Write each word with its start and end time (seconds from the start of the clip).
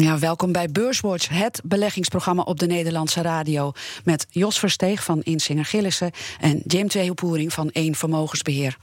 Ja, 0.00 0.18
welkom 0.18 0.52
bij 0.52 0.68
Beurswatch, 0.68 1.28
het 1.28 1.60
beleggingsprogramma 1.64 2.42
op 2.42 2.58
de 2.58 2.66
Nederlandse 2.66 3.22
radio. 3.22 3.72
Met 4.04 4.26
Jos 4.30 4.58
Versteeg 4.58 5.04
van 5.04 5.22
Insinger 5.22 5.64
Gillissen 5.64 6.10
en 6.40 6.60
Jim 6.66 6.88
Tweehoepoering 6.88 7.52
van 7.52 7.70
Eén 7.72 7.94
Vermogensbeheer. 7.94 8.76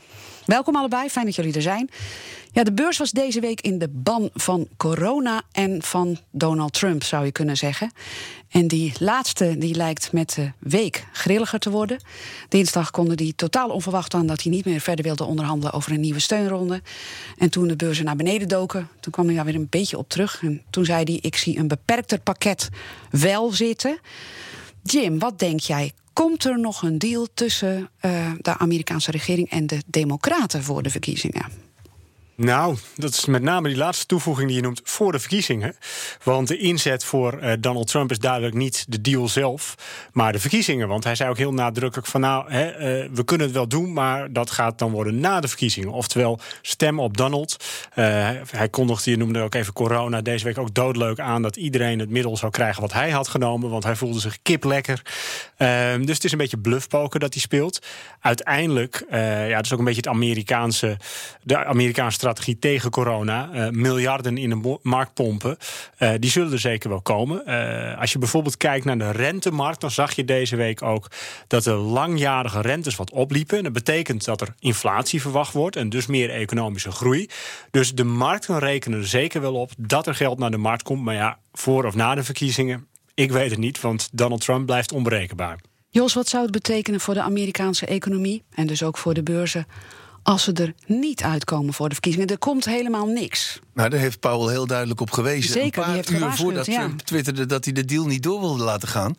Welkom 0.46 0.76
allebei, 0.76 1.10
fijn 1.10 1.26
dat 1.26 1.36
jullie 1.36 1.54
er 1.54 1.62
zijn. 1.62 1.90
Ja, 2.52 2.64
de 2.64 2.74
beurs 2.74 2.98
was 2.98 3.12
deze 3.12 3.40
week 3.40 3.62
in 3.62 3.78
de 3.80 3.90
ban 3.90 4.30
van 4.34 4.68
corona 4.78 5.42
en 5.52 5.84
van 5.84 6.18
Donald 6.32 6.74
Trump, 6.74 7.04
zou 7.04 7.26
je 7.26 7.32
kunnen 7.32 7.58
zeggen. 7.58 7.92
En 8.50 8.68
die 8.68 8.94
laatste 9.00 9.58
die 9.58 9.76
lijkt 9.76 10.12
met 10.12 10.34
de 10.36 10.52
week 10.60 11.06
grilliger 11.12 11.60
te 11.60 11.70
worden. 11.70 12.00
Dinsdag 12.50 12.92
konden 12.92 13.18
die 13.18 13.36
totaal 13.36 13.70
onverwacht 13.70 14.14
aan 14.14 14.28
dat 14.28 14.42
hij 14.42 14.52
niet 14.52 14.66
meer 14.66 14.80
verder 14.80 15.06
wilde 15.06 15.24
onderhandelen 15.24 15.74
over 15.74 15.92
een 15.92 16.00
nieuwe 16.00 16.20
steunronde. 16.20 16.82
En 17.38 17.50
toen 17.50 17.68
de 17.68 17.76
beurzen 17.76 18.06
naar 18.06 18.16
beneden 18.16 18.48
doken, 18.48 18.90
toen 19.00 19.12
kwam 19.12 19.26
hij 19.26 19.36
daar 19.36 19.46
weer 19.46 19.56
een 19.56 19.68
beetje 19.70 19.98
op 19.98 20.10
terug. 20.10 20.40
En 20.42 20.62
toen 20.70 20.86
zei 20.86 21.04
hij: 21.04 21.20
Ik 21.22 21.36
zie 21.36 21.58
een 21.58 21.68
beperkter 21.68 22.20
pakket 22.20 22.70
wel 23.10 23.52
zitten. 23.52 23.98
Jim, 24.84 25.20
wat 25.20 25.40
denk 25.40 25.60
jij? 25.60 25.92
Komt 26.14 26.46
er 26.46 26.60
nog 26.60 26.82
een 26.82 26.98
deal 26.98 27.28
tussen 27.34 27.90
uh, 28.02 28.32
de 28.42 28.58
Amerikaanse 28.58 29.12
regering 29.12 29.50
en 29.50 29.68
de 29.68 29.84
Democraten 29.86 30.64
voor 30.64 30.84
de 30.84 30.90
verkiezingen? 30.90 31.46
Nou, 32.36 32.78
dat 32.96 33.14
is 33.14 33.26
met 33.26 33.42
name 33.42 33.68
die 33.68 33.78
laatste 33.78 34.06
toevoeging 34.06 34.48
die 34.48 34.56
je 34.56 34.64
noemt 34.64 34.82
voor 34.84 35.12
de 35.12 35.20
verkiezingen. 35.20 35.76
Want 36.24 36.48
de 36.48 36.58
inzet 36.58 37.06
voor 37.06 37.40
uh, 37.42 37.52
Donald 37.60 37.88
Trump 37.88 38.12
is 38.12 38.20
duidelijk 38.20 38.56
niet 38.56 38.86
de 38.88 39.02
deal 39.02 39.28
zelf, 39.28 39.76
maar 40.12 40.32
de 40.32 40.40
verkiezingen. 40.40 40.88
Want 40.88 41.04
hij 41.04 41.16
zei 41.16 41.30
ook 41.30 41.38
heel 41.38 41.54
nadrukkelijk 41.54 42.08
van 42.08 42.22
nou, 42.22 42.52
hè, 42.52 42.70
uh, 42.70 43.10
we 43.14 43.24
kunnen 43.24 43.48
het 43.48 43.56
wel 43.56 43.68
doen, 43.68 43.94
maar 43.94 44.32
dat 44.32 44.52
gaat 44.52 44.80
dan 44.80 44.92
worden 44.92 45.20
na 45.20 45.40
de 45.40 45.48
verkiezingen. 45.48 45.90
Oftewel, 45.90 46.40
stem 46.62 47.00
op 47.00 47.18
Donald. 47.18 47.66
Uh, 47.96 48.30
hij 48.52 48.70
kondigde, 48.70 49.12
je 49.12 49.18
noemde 49.18 49.42
ook 49.42 49.56
even 49.56 49.74
corona, 49.74 50.22
deze 50.22 50.46
week 50.46 50.58
ook 50.58 50.74
doodleuk 50.74 51.20
aan 51.20 51.42
dat 51.42 51.56
iedereen 51.56 52.00
het 52.00 52.10
middel 52.10 52.38
zou 52.38 52.52
krijgen 52.52 52.82
wat 52.82 52.94
hij 52.94 53.10
had 53.10 53.28
genomen, 53.28 53.70
want 53.70 53.84
hij 53.84 53.96
voelde 53.96 54.20
zich 54.20 54.38
kip 54.42 54.64
lekker. 54.64 55.02
Ehm, 55.58 56.06
dus 56.06 56.16
het 56.16 56.24
is 56.24 56.32
een 56.32 56.38
beetje 56.38 56.58
bluffpoker 56.58 57.20
dat 57.20 57.34
hij 57.34 57.42
speelt. 57.42 57.86
Uiteindelijk, 58.20 59.06
ja, 59.12 59.56
dat 59.56 59.66
is 59.66 59.74
ook 59.74 59.80
een 59.80 59.86
beetje 59.86 60.02
het 60.02 60.10
Amerikaanse, 60.16 60.98
de 61.44 61.66
Amerikaanse 61.66 62.18
strategie 62.24 62.60
tegen 62.60 62.92
corona, 62.92 63.50
uh, 63.54 63.70
miljarden 63.70 64.38
in 64.38 64.50
de 64.50 64.80
markt 64.82 65.14
pompen, 65.14 65.58
uh, 66.00 66.12
die 66.20 66.30
zullen 66.30 66.52
er 66.52 66.60
zeker 66.60 66.90
wel 66.90 67.02
komen. 67.02 67.44
Uh, 67.48 68.00
als 68.00 68.12
je 68.12 68.20
bijvoorbeeld 68.20 68.58
kijkt 68.58 68.86
naar 68.86 68.98
de 68.98 69.12
rentemarkt, 69.12 69.82
dan 69.82 69.92
zag 69.92 70.16
je 70.16 70.26
deze 70.26 70.56
week 70.56 70.82
ook 70.82 71.08
dat 71.48 71.64
de 71.64 71.74
langjarige 71.74 72.62
rentes 72.62 72.96
wat 72.96 73.12
opliepen. 73.12 73.58
En 73.58 73.64
dat 73.64 73.74
betekent 73.74 74.26
dat 74.26 74.42
er 74.42 74.56
inflatie 74.60 75.22
verwacht 75.22 75.54
wordt 75.54 75.76
en 75.76 75.90
dus 75.90 76.06
meer 76.06 76.30
economische 76.30 76.92
groei. 76.92 77.30
Dus 77.72 77.94
de 77.94 78.04
markt 78.04 78.46
kan 78.46 78.58
rekenen 78.58 79.00
er 79.00 79.08
zeker 79.08 79.42
wel 79.42 79.56
op 79.56 79.72
dat 79.78 80.08
er 80.08 80.16
geld 80.16 80.40
naar 80.40 80.52
de 80.52 80.58
markt 80.58 80.84
komt. 80.84 81.04
Maar 81.04 81.16
ja, 81.16 81.38
voor 81.54 81.86
of 81.86 81.96
na 81.96 82.16
de 82.16 82.24
verkiezingen, 82.24 82.88
ik 83.14 83.32
weet 83.32 83.50
het 83.50 83.60
niet, 83.60 83.82
want 83.82 84.10
Donald 84.12 84.42
Trump 84.42 84.66
blijft 84.66 84.92
onberekenbaar. 84.92 85.60
Jos, 85.90 86.14
wat 86.14 86.28
zou 86.28 86.44
het 86.44 86.52
betekenen 86.52 87.00
voor 87.00 87.14
de 87.14 87.22
Amerikaanse 87.22 87.86
economie 87.86 88.44
en 88.50 88.68
dus 88.68 88.84
ook 88.84 88.98
voor 88.98 89.14
de 89.14 89.24
beurzen 89.24 89.66
als 90.24 90.44
ze 90.44 90.54
er 90.54 90.74
niet 90.86 91.24
uitkomen 91.24 91.74
voor 91.74 91.88
de 91.88 91.94
verkiezingen. 91.94 92.28
Er 92.28 92.38
komt 92.38 92.66
helemaal 92.66 93.06
niks. 93.06 93.60
Nou, 93.74 93.90
daar 93.90 94.00
heeft 94.00 94.20
Powell 94.20 94.52
heel 94.52 94.68
duidelijk 94.68 95.02
op 95.02 95.12
gewezen. 95.12 95.52
Zeker, 95.52 95.88
een 95.88 96.04
paar 96.04 96.14
uur 96.14 96.32
voordat 96.32 96.66
ja. 96.66 96.78
Trump 96.78 97.02
twitterde 97.02 97.46
dat 97.46 97.64
hij 97.64 97.74
de 97.74 97.86
deal 97.86 98.06
niet 98.06 98.24
door 98.24 98.40
wilde 98.40 98.64
laten 98.64 98.88
gaan. 98.88 99.16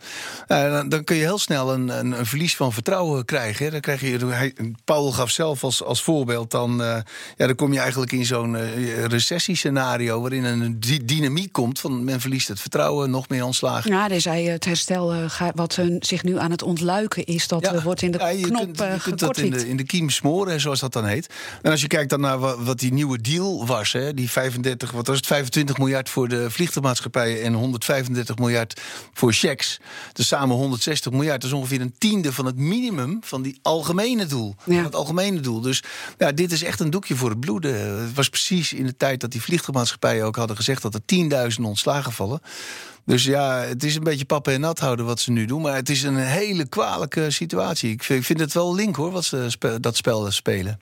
Uh, 0.49 0.83
dan, 0.89 1.05
kun 1.05 1.17
je 1.17 1.23
heel 1.23 1.39
snel 1.39 1.73
een, 1.73 1.89
een, 1.89 2.19
een 2.19 2.27
verlies 2.27 2.57
van 2.57 2.73
vertrouwen 2.73 3.25
krijgen. 3.25 3.65
Hè. 3.65 3.71
Dan 3.71 3.81
krijg 3.81 4.01
je, 4.01 4.27
hij, 4.27 4.55
Powell 4.85 5.13
gaf 5.13 5.31
zelf 5.31 5.65
als, 5.65 5.83
als 5.83 6.03
voorbeeld 6.03 6.51
dan... 6.51 6.81
Uh, 6.81 6.97
ja, 7.37 7.47
dan 7.47 7.55
kom 7.55 7.73
je 7.73 7.79
eigenlijk 7.79 8.13
in 8.13 8.25
zo'n 8.25 8.55
uh, 8.55 9.05
recessiescenario... 9.05 10.21
waarin 10.21 10.45
een 10.45 10.81
dynamiek 11.05 11.53
komt 11.53 11.81
van 11.81 12.05
men 12.05 12.21
verliest 12.21 12.49
het 12.49 12.61
vertrouwen, 12.61 13.11
nog 13.11 13.29
meer 13.29 13.45
ontslagen. 13.45 13.91
Ja, 13.91 14.07
hij 14.07 14.21
zei 14.21 14.49
het 14.49 14.65
herstel 14.65 15.15
wat 15.55 15.79
zich 15.99 16.23
nu 16.23 16.39
aan 16.39 16.51
het 16.51 16.63
ontluiken 16.63 17.25
is... 17.25 17.49
dat 17.49 17.63
ja, 17.63 17.83
wordt 17.83 18.03
in 18.03 18.11
de 18.11 18.19
ja, 18.19 18.47
knop 18.47 18.77
kunt, 18.77 18.79
je 18.79 19.01
kunt 19.03 19.19
dat 19.19 19.37
in 19.37 19.51
de, 19.51 19.69
in 19.69 19.77
de 19.77 19.85
kiem 19.85 20.11
smoren, 20.11 20.61
zoals 20.61 20.81
dat 20.81 20.94
dan 20.95 21.05
heet. 21.05 21.29
En 21.63 21.71
als 21.71 21.81
je 21.81 21.87
kijkt 21.87 22.11
dan 22.11 22.21
naar 22.21 22.39
wat, 22.39 22.79
die 22.79 22.93
nieuwe 22.93 23.21
deal 23.21 23.67
was... 23.67 23.93
Hè, 23.93 24.15
die 24.15 24.31
35, 24.31 24.91
wat 24.91 25.07
was 25.07 25.17
het, 25.17 25.27
25 25.27 25.79
miljard 25.79 26.09
voor 26.09 26.29
de 26.29 26.51
vliegtuigmaatschappijen... 26.51 27.43
en 27.43 27.55
135 27.55 28.39
miljard 28.39 28.81
voor 29.13 29.33
checks. 29.33 29.81
Dus 30.13 30.27
samen 30.27 30.57
160 30.57 31.13
miljard. 31.13 31.41
Dat 31.41 31.51
is 31.51 31.57
ongeveer 31.57 31.81
een 31.81 31.95
tiende 31.99 32.33
van 32.33 32.47
het 32.47 32.57
minimum 32.57 33.19
van 33.21 33.43
die 33.43 33.59
algemene 33.63 34.27
doel. 34.27 34.55
Ja. 34.65 34.75
Van 34.75 34.85
het 34.85 34.95
algemene 34.95 35.41
doel. 35.41 35.61
Dus 35.61 35.83
ja, 36.19 36.33
dit 36.33 36.53
is 36.53 36.63
echt 36.63 36.81
een 36.81 36.91
doekje 36.91 37.17
voor 37.17 37.31
het 37.31 37.41
bloeden. 37.41 38.01
Het 38.01 38.15
was 38.15 38.29
precies 38.29 38.73
in 38.73 38.87
de 38.87 38.97
tijd 38.97 39.21
dat 39.21 39.31
die 39.31 39.43
vliegtuigmaatschappijen 39.43 40.25
ook 40.25 40.37
hadden 40.37 40.57
gezegd... 40.57 40.83
dat 40.83 40.95
er 40.95 41.51
10.000 41.57 41.63
ontslagen 41.63 42.13
vallen. 42.13 42.41
Dus 43.07 43.25
ja, 43.25 43.61
het 43.61 43.85
is 43.85 43.95
een 43.95 44.05
beetje 44.05 44.25
pappen 44.25 44.53
en 44.53 44.61
nat 44.61 44.79
houden 44.79 45.07
wat 45.07 45.21
ze 45.21 45.31
nu 45.31 45.45
doen. 45.45 45.63
Maar 45.63 45.75
het 45.75 45.89
is 45.89 46.03
een 46.03 46.17
hele 46.17 46.69
kwalijke 46.69 47.31
situatie. 47.31 47.91
Ik 47.91 48.03
vind, 48.03 48.21
ik 48.21 48.27
vind 48.27 48.41
het 48.41 48.53
wel 48.53 48.75
link 48.75 48.97
hoor, 48.97 49.11
wat 49.11 49.25
ze 49.25 49.51
spe 49.51 49.81
dat 49.81 49.97
spel 49.97 50.31
spelen. 50.31 50.79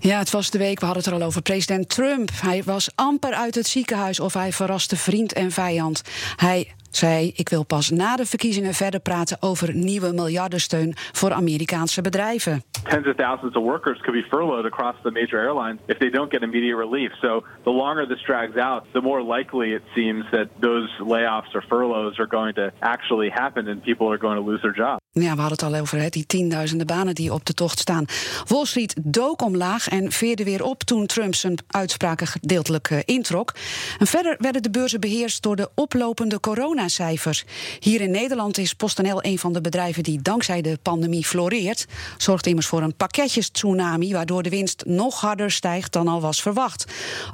Ja, 0.00 0.18
het 0.18 0.30
was 0.30 0.50
de 0.50 0.58
week, 0.58 0.80
we 0.80 0.84
hadden 0.84 1.04
het 1.04 1.12
er 1.12 1.20
al 1.20 1.26
over, 1.26 1.42
president 1.42 1.88
Trump. 1.88 2.30
Hij 2.42 2.62
was 2.62 2.90
amper 2.94 3.32
uit 3.32 3.54
het 3.54 3.66
ziekenhuis 3.66 4.20
of 4.20 4.34
hij 4.34 4.52
verraste 4.52 4.96
vriend 4.96 5.32
en 5.32 5.50
vijand. 5.50 6.02
Hij 6.36 6.74
zei: 6.90 7.32
Ik 7.36 7.48
wil 7.48 7.64
pas 7.64 7.90
na 7.90 8.16
de 8.16 8.26
verkiezingen 8.26 8.74
verder 8.74 9.00
praten 9.00 9.36
over 9.40 9.74
nieuwe 9.74 10.12
miljardensteun 10.12 10.94
voor 11.12 11.32
Amerikaanse 11.32 12.00
bedrijven. 12.00 12.62
Tens 12.82 13.06
of 13.06 13.14
thousands 13.14 13.56
of 13.56 13.62
workers 13.62 14.00
could 14.00 14.22
be 14.22 14.28
furloughed 14.28 14.72
across 14.72 14.96
the 15.02 15.10
major 15.10 15.38
airlines 15.38 15.78
if 15.86 15.98
they 15.98 16.10
don't 16.10 16.30
get 16.30 16.42
immediate 16.42 16.76
relief. 16.76 17.12
So 17.20 17.44
the 17.62 17.70
longer 17.70 18.06
this 18.06 18.22
drags 18.22 18.56
out, 18.56 18.82
the 18.92 19.00
more 19.00 19.36
likely 19.36 19.74
it 19.74 19.82
seems 19.94 20.24
that 20.30 20.48
those 20.60 20.88
layoffs 21.00 21.54
or 21.54 21.62
furloughs 21.68 22.18
are 22.18 22.28
going 22.28 22.54
to 22.54 22.70
actually 22.80 23.30
happen 23.30 23.68
and 23.68 23.82
people 23.82 24.06
are 24.12 24.18
going 24.18 24.36
to 24.36 24.50
lose 24.50 24.62
their 24.62 24.76
job. 24.76 24.97
Ja, 25.20 25.34
we 25.34 25.40
hadden 25.40 25.58
het 25.58 25.74
al 25.74 25.80
over 25.80 25.98
hè, 25.98 26.08
die 26.08 26.26
tienduizenden 26.26 26.86
banen 26.86 27.14
die 27.14 27.32
op 27.32 27.44
de 27.44 27.54
tocht 27.54 27.78
staan. 27.78 28.04
Wall 28.46 28.64
Street 28.64 28.94
dook 29.02 29.42
omlaag 29.42 29.88
en 29.88 30.12
veerde 30.12 30.44
weer 30.44 30.64
op 30.64 30.82
toen 30.82 31.06
Trump 31.06 31.34
zijn 31.34 31.58
uitspraken 31.66 32.26
gedeeltelijk 32.26 32.90
uh, 32.90 32.98
introk. 33.04 33.54
En 33.98 34.06
verder 34.06 34.36
werden 34.38 34.62
de 34.62 34.70
beurzen 34.70 35.00
beheerst 35.00 35.42
door 35.42 35.56
de 35.56 35.70
oplopende 35.74 36.40
coronacijfers. 36.40 37.44
Hier 37.78 38.00
in 38.00 38.10
Nederland 38.10 38.58
is 38.58 38.74
PostNL 38.74 39.24
een 39.24 39.38
van 39.38 39.52
de 39.52 39.60
bedrijven 39.60 40.02
die 40.02 40.22
dankzij 40.22 40.62
de 40.62 40.78
pandemie 40.82 41.26
floreert. 41.26 41.86
Zorgt 42.16 42.46
immers 42.46 42.66
voor 42.66 42.82
een 42.82 42.96
pakketjes-tsunami, 42.96 44.12
waardoor 44.12 44.42
de 44.42 44.50
winst 44.50 44.84
nog 44.86 45.20
harder 45.20 45.50
stijgt 45.50 45.92
dan 45.92 46.08
al 46.08 46.20
was 46.20 46.42
verwacht. 46.42 46.84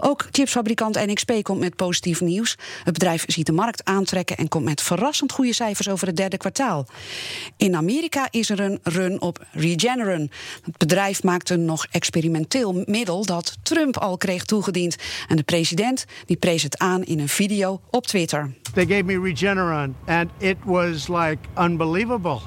Ook 0.01 0.27
chipsfabrikant 0.31 1.07
NXP 1.07 1.33
komt 1.43 1.61
met 1.61 1.77
positief 1.77 2.21
nieuws. 2.21 2.57
Het 2.85 2.93
bedrijf 2.93 3.25
ziet 3.27 3.47
de 3.47 3.53
markt 3.53 3.85
aantrekken 3.85 4.37
en 4.37 4.49
komt 4.49 4.65
met 4.65 4.83
verrassend 4.83 5.33
goede 5.33 5.55
cijfers 5.55 5.89
over 5.89 6.07
het 6.07 6.17
derde 6.17 6.37
kwartaal. 6.37 6.87
In 7.57 7.74
Amerika 7.77 8.29
is 8.31 8.51
er 8.51 8.61
een 8.61 8.79
run 8.83 9.21
op 9.21 9.47
Regeneron. 9.53 10.31
Het 10.63 10.79
bedrijf 10.79 11.23
maakt 11.23 11.51
een 11.51 11.65
nog 11.65 11.87
experimenteel 11.91 12.83
middel 12.87 13.25
dat 13.25 13.57
Trump 13.63 13.97
al 13.97 14.17
kreeg 14.17 14.45
toegediend. 14.45 14.97
En 15.29 15.37
de 15.37 15.43
president 15.43 16.05
die 16.27 16.37
prees 16.37 16.63
het 16.63 16.79
aan 16.79 17.03
in 17.05 17.19
een 17.19 17.29
video 17.29 17.81
op 17.91 18.07
Twitter. 18.07 18.55
They 18.75 18.87
gave 18.87 19.03
me 19.03 19.19
Regeneron 19.19 19.95
and 20.07 20.31
it 20.39 20.57
was 20.65 21.09
like 21.09 21.39
unbelievable. 21.59 22.41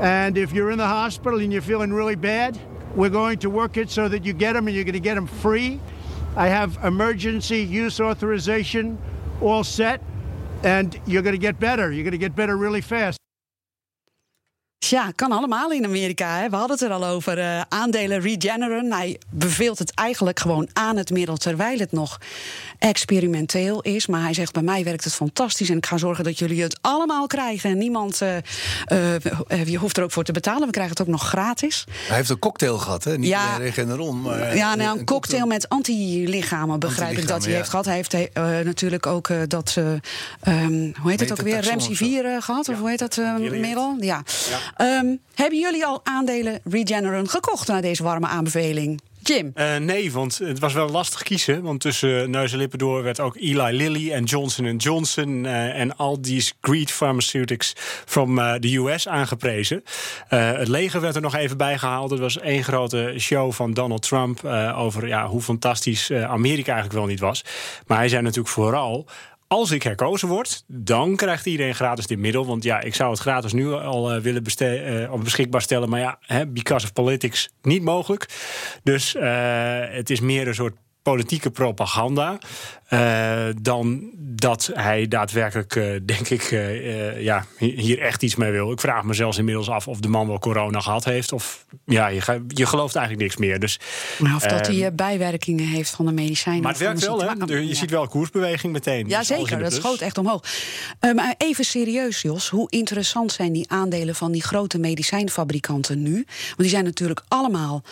And 0.00 0.36
if 0.36 0.52
you're 0.52 0.70
in 0.70 0.78
the 0.78 0.84
hospital 0.84 1.38
and 1.38 1.52
you're 1.52 1.66
feeling 1.66 1.94
really 1.94 2.18
bad, 2.18 2.56
we're 2.94 3.12
going 3.12 3.40
to 3.40 3.50
work 3.50 3.76
it 3.76 3.90
so 3.90 4.08
that 4.08 4.24
you 4.24 4.36
get 4.36 4.52
them 4.52 4.66
and 4.66 4.74
you're 4.74 4.84
going 4.84 5.02
to 5.02 5.08
get 5.08 5.14
them 5.14 5.26
free. 5.26 5.78
I 6.36 6.48
have 6.48 6.78
emergency 6.82 7.62
use 7.84 8.00
authorization 8.00 8.98
all 9.40 9.64
set 9.64 10.00
and 10.62 11.00
you're 11.06 11.22
going 11.22 11.34
to 11.34 11.46
get 11.46 11.58
better. 11.58 11.92
You're 11.92 12.04
going 12.04 12.12
to 12.12 12.18
get 12.18 12.34
better 12.34 12.56
really 12.56 12.80
fast. 12.80 13.19
Ja, 14.88 15.12
kan 15.14 15.32
allemaal 15.32 15.72
in 15.72 15.84
Amerika. 15.84 16.38
Hè? 16.38 16.48
We 16.48 16.56
hadden 16.56 16.76
het 16.78 16.86
er 16.86 16.92
al 16.92 17.06
over. 17.06 17.38
Uh, 17.38 17.60
aandelen 17.68 18.20
Regeneron. 18.20 18.92
Hij 18.92 19.18
beveelt 19.30 19.78
het 19.78 19.94
eigenlijk 19.94 20.40
gewoon 20.40 20.68
aan 20.72 20.96
het 20.96 21.10
middel 21.10 21.36
terwijl 21.36 21.78
het 21.78 21.92
nog 21.92 22.18
experimenteel 22.78 23.80
is. 23.80 24.06
Maar 24.06 24.22
hij 24.22 24.34
zegt: 24.34 24.52
bij 24.52 24.62
mij 24.62 24.84
werkt 24.84 25.04
het 25.04 25.14
fantastisch 25.14 25.70
en 25.70 25.76
ik 25.76 25.86
ga 25.86 25.96
zorgen 25.96 26.24
dat 26.24 26.38
jullie 26.38 26.62
het 26.62 26.78
allemaal 26.80 27.26
krijgen. 27.26 27.70
En 27.70 27.78
niemand, 27.78 28.20
uh, 28.22 28.36
uh, 28.92 29.66
je 29.66 29.76
hoeft 29.76 29.96
er 29.96 30.02
ook 30.02 30.12
voor 30.12 30.24
te 30.24 30.32
betalen. 30.32 30.66
We 30.66 30.72
krijgen 30.72 30.92
het 30.96 31.02
ook 31.02 31.12
nog 31.12 31.28
gratis. 31.28 31.84
Hij 32.06 32.16
heeft 32.16 32.30
een 32.30 32.38
cocktail 32.38 32.78
gehad, 32.78 33.04
hè? 33.04 33.18
Niet 33.18 33.28
ja, 33.28 33.56
Regeneron, 33.56 34.22
maar 34.22 34.56
ja, 34.56 34.74
nou, 34.74 34.92
een, 34.92 34.98
een 34.98 35.04
cocktail, 35.04 35.46
met 35.46 35.68
antilichamen 35.68 36.78
begrijp 36.78 37.18
ik 37.18 37.28
dat 37.28 37.42
hij 37.42 37.50
ja. 37.50 37.56
heeft 37.56 37.70
gehad. 37.70 37.84
Hij 37.84 37.94
heeft 37.94 38.34
natuurlijk 38.64 39.06
ook 39.06 39.28
dat 39.48 39.76
um, 39.76 40.94
hoe 41.00 41.10
heet 41.10 41.20
het 41.20 41.30
ook 41.30 41.40
weer? 41.40 41.60
Remdesivir 41.60 42.42
gehad, 42.42 42.66
ja. 42.66 42.72
of 42.72 42.78
hoe 42.78 42.88
heet 42.88 42.98
dat 42.98 43.16
middel? 43.40 43.96
Ja. 43.98 44.22
ja. 44.50 44.58
Um, 44.78 45.20
hebben 45.34 45.58
jullie 45.58 45.86
al 45.86 46.00
aandelen 46.04 46.60
Regeneron 46.64 47.28
gekocht 47.28 47.68
na 47.68 47.80
deze 47.80 48.02
warme 48.02 48.26
aanbeveling? 48.26 49.00
Jim? 49.22 49.52
Uh, 49.54 49.76
nee, 49.76 50.12
want 50.12 50.38
het 50.38 50.58
was 50.58 50.72
wel 50.72 50.88
lastig 50.88 51.22
kiezen. 51.22 51.62
Want 51.62 51.80
tussen 51.80 52.30
neus 52.30 52.52
en 52.52 52.58
lippen 52.58 52.78
door 52.78 53.02
werd 53.02 53.20
ook 53.20 53.36
Eli 53.36 53.76
Lilly 53.76 54.12
en 54.12 54.24
Johnson 54.24 54.76
Johnson... 54.76 55.44
Uh, 55.44 55.80
en 55.80 55.96
al 55.96 56.20
die 56.20 56.52
greed 56.60 56.92
pharmaceutics 56.92 57.72
from 58.04 58.38
uh, 58.38 58.54
the 58.54 58.76
US 58.76 59.08
aangeprezen. 59.08 59.84
het 60.28 60.68
leger 60.68 61.00
werd 61.00 61.14
er 61.14 61.20
nog 61.20 61.34
even 61.34 61.56
bij 61.56 61.78
gehaald. 61.78 62.10
Het 62.10 62.20
was 62.20 62.38
één 62.38 62.64
grote 62.64 63.14
show 63.18 63.52
van 63.52 63.72
Donald 63.72 64.02
Trump... 64.02 64.44
over 64.74 65.06
ja, 65.06 65.26
hoe 65.26 65.42
fantastisch 65.42 66.12
Amerika 66.12 66.72
eigenlijk 66.72 67.00
wel 67.00 67.08
niet 67.08 67.20
was. 67.20 67.44
Maar 67.86 67.98
hij 67.98 68.08
zei 68.08 68.22
natuurlijk 68.22 68.54
vooral 68.54 69.06
als 69.52 69.70
ik 69.70 69.82
herkozen 69.82 70.28
word, 70.28 70.64
dan 70.66 71.16
krijgt 71.16 71.46
iedereen 71.46 71.74
gratis 71.74 72.06
dit 72.06 72.18
middel. 72.18 72.46
Want 72.46 72.62
ja, 72.62 72.80
ik 72.80 72.94
zou 72.94 73.10
het 73.10 73.20
gratis 73.20 73.52
nu 73.52 73.72
al 73.72 74.16
uh, 74.16 74.22
willen 74.22 74.44
uh, 74.58 75.14
beschikbaar 75.14 75.62
stellen. 75.62 75.88
Maar 75.88 76.00
ja, 76.00 76.18
hè, 76.20 76.46
because 76.46 76.86
of 76.86 76.92
politics 76.92 77.48
niet 77.62 77.82
mogelijk. 77.82 78.26
Dus 78.82 79.14
uh, 79.14 79.22
het 79.88 80.10
is 80.10 80.20
meer 80.20 80.48
een 80.48 80.54
soort 80.54 80.76
politieke 81.10 81.50
propaganda. 81.50 82.38
Uh, 82.90 83.46
dan 83.62 84.10
dat 84.16 84.70
hij 84.74 85.08
daadwerkelijk, 85.08 85.74
uh, 85.74 86.00
denk 86.04 86.28
ik, 86.28 86.50
uh, 86.50 87.22
ja, 87.22 87.44
hier 87.58 88.00
echt 88.00 88.22
iets 88.22 88.36
mee 88.36 88.50
wil. 88.50 88.72
Ik 88.72 88.80
vraag 88.80 89.04
me 89.04 89.14
zelfs 89.14 89.38
inmiddels 89.38 89.68
af 89.68 89.88
of 89.88 90.00
de 90.00 90.08
man 90.08 90.26
wel 90.26 90.38
corona 90.38 90.80
gehad 90.80 91.04
heeft. 91.04 91.32
Of 91.32 91.66
ja, 91.84 92.06
je, 92.06 92.44
je 92.48 92.66
gelooft 92.66 92.94
eigenlijk 92.94 93.26
niks 93.26 93.36
meer. 93.36 93.58
Dus, 93.58 93.80
maar 94.18 94.34
of 94.34 94.42
dat 94.42 94.66
hij 94.66 94.94
bijwerkingen 94.94 95.66
heeft 95.66 95.90
van 95.90 96.06
de 96.06 96.12
medicijnen. 96.12 96.62
Maar 96.62 96.72
het 96.72 96.80
werkt 96.80 97.06
wel, 97.06 97.20
hè? 97.22 97.32
Je 97.46 97.66
ja. 97.66 97.74
ziet 97.74 97.90
wel 97.90 98.08
koersbeweging 98.08 98.72
meteen. 98.72 99.08
Ja, 99.08 99.18
dus 99.18 99.26
zeker. 99.26 99.58
Dat 99.58 99.72
schoot 99.72 100.00
echt 100.00 100.18
omhoog. 100.18 100.42
maar 101.00 101.34
even 101.38 101.64
serieus, 101.64 102.22
Jos. 102.22 102.48
Hoe 102.48 102.70
interessant 102.70 103.32
zijn 103.32 103.52
die 103.52 103.70
aandelen 103.70 104.14
van 104.14 104.32
die 104.32 104.42
grote 104.42 104.78
medicijnfabrikanten 104.78 106.02
nu? 106.02 106.12
Want 106.14 106.58
die 106.58 106.68
zijn 106.68 106.84
natuurlijk 106.84 107.22
allemaal 107.28 107.82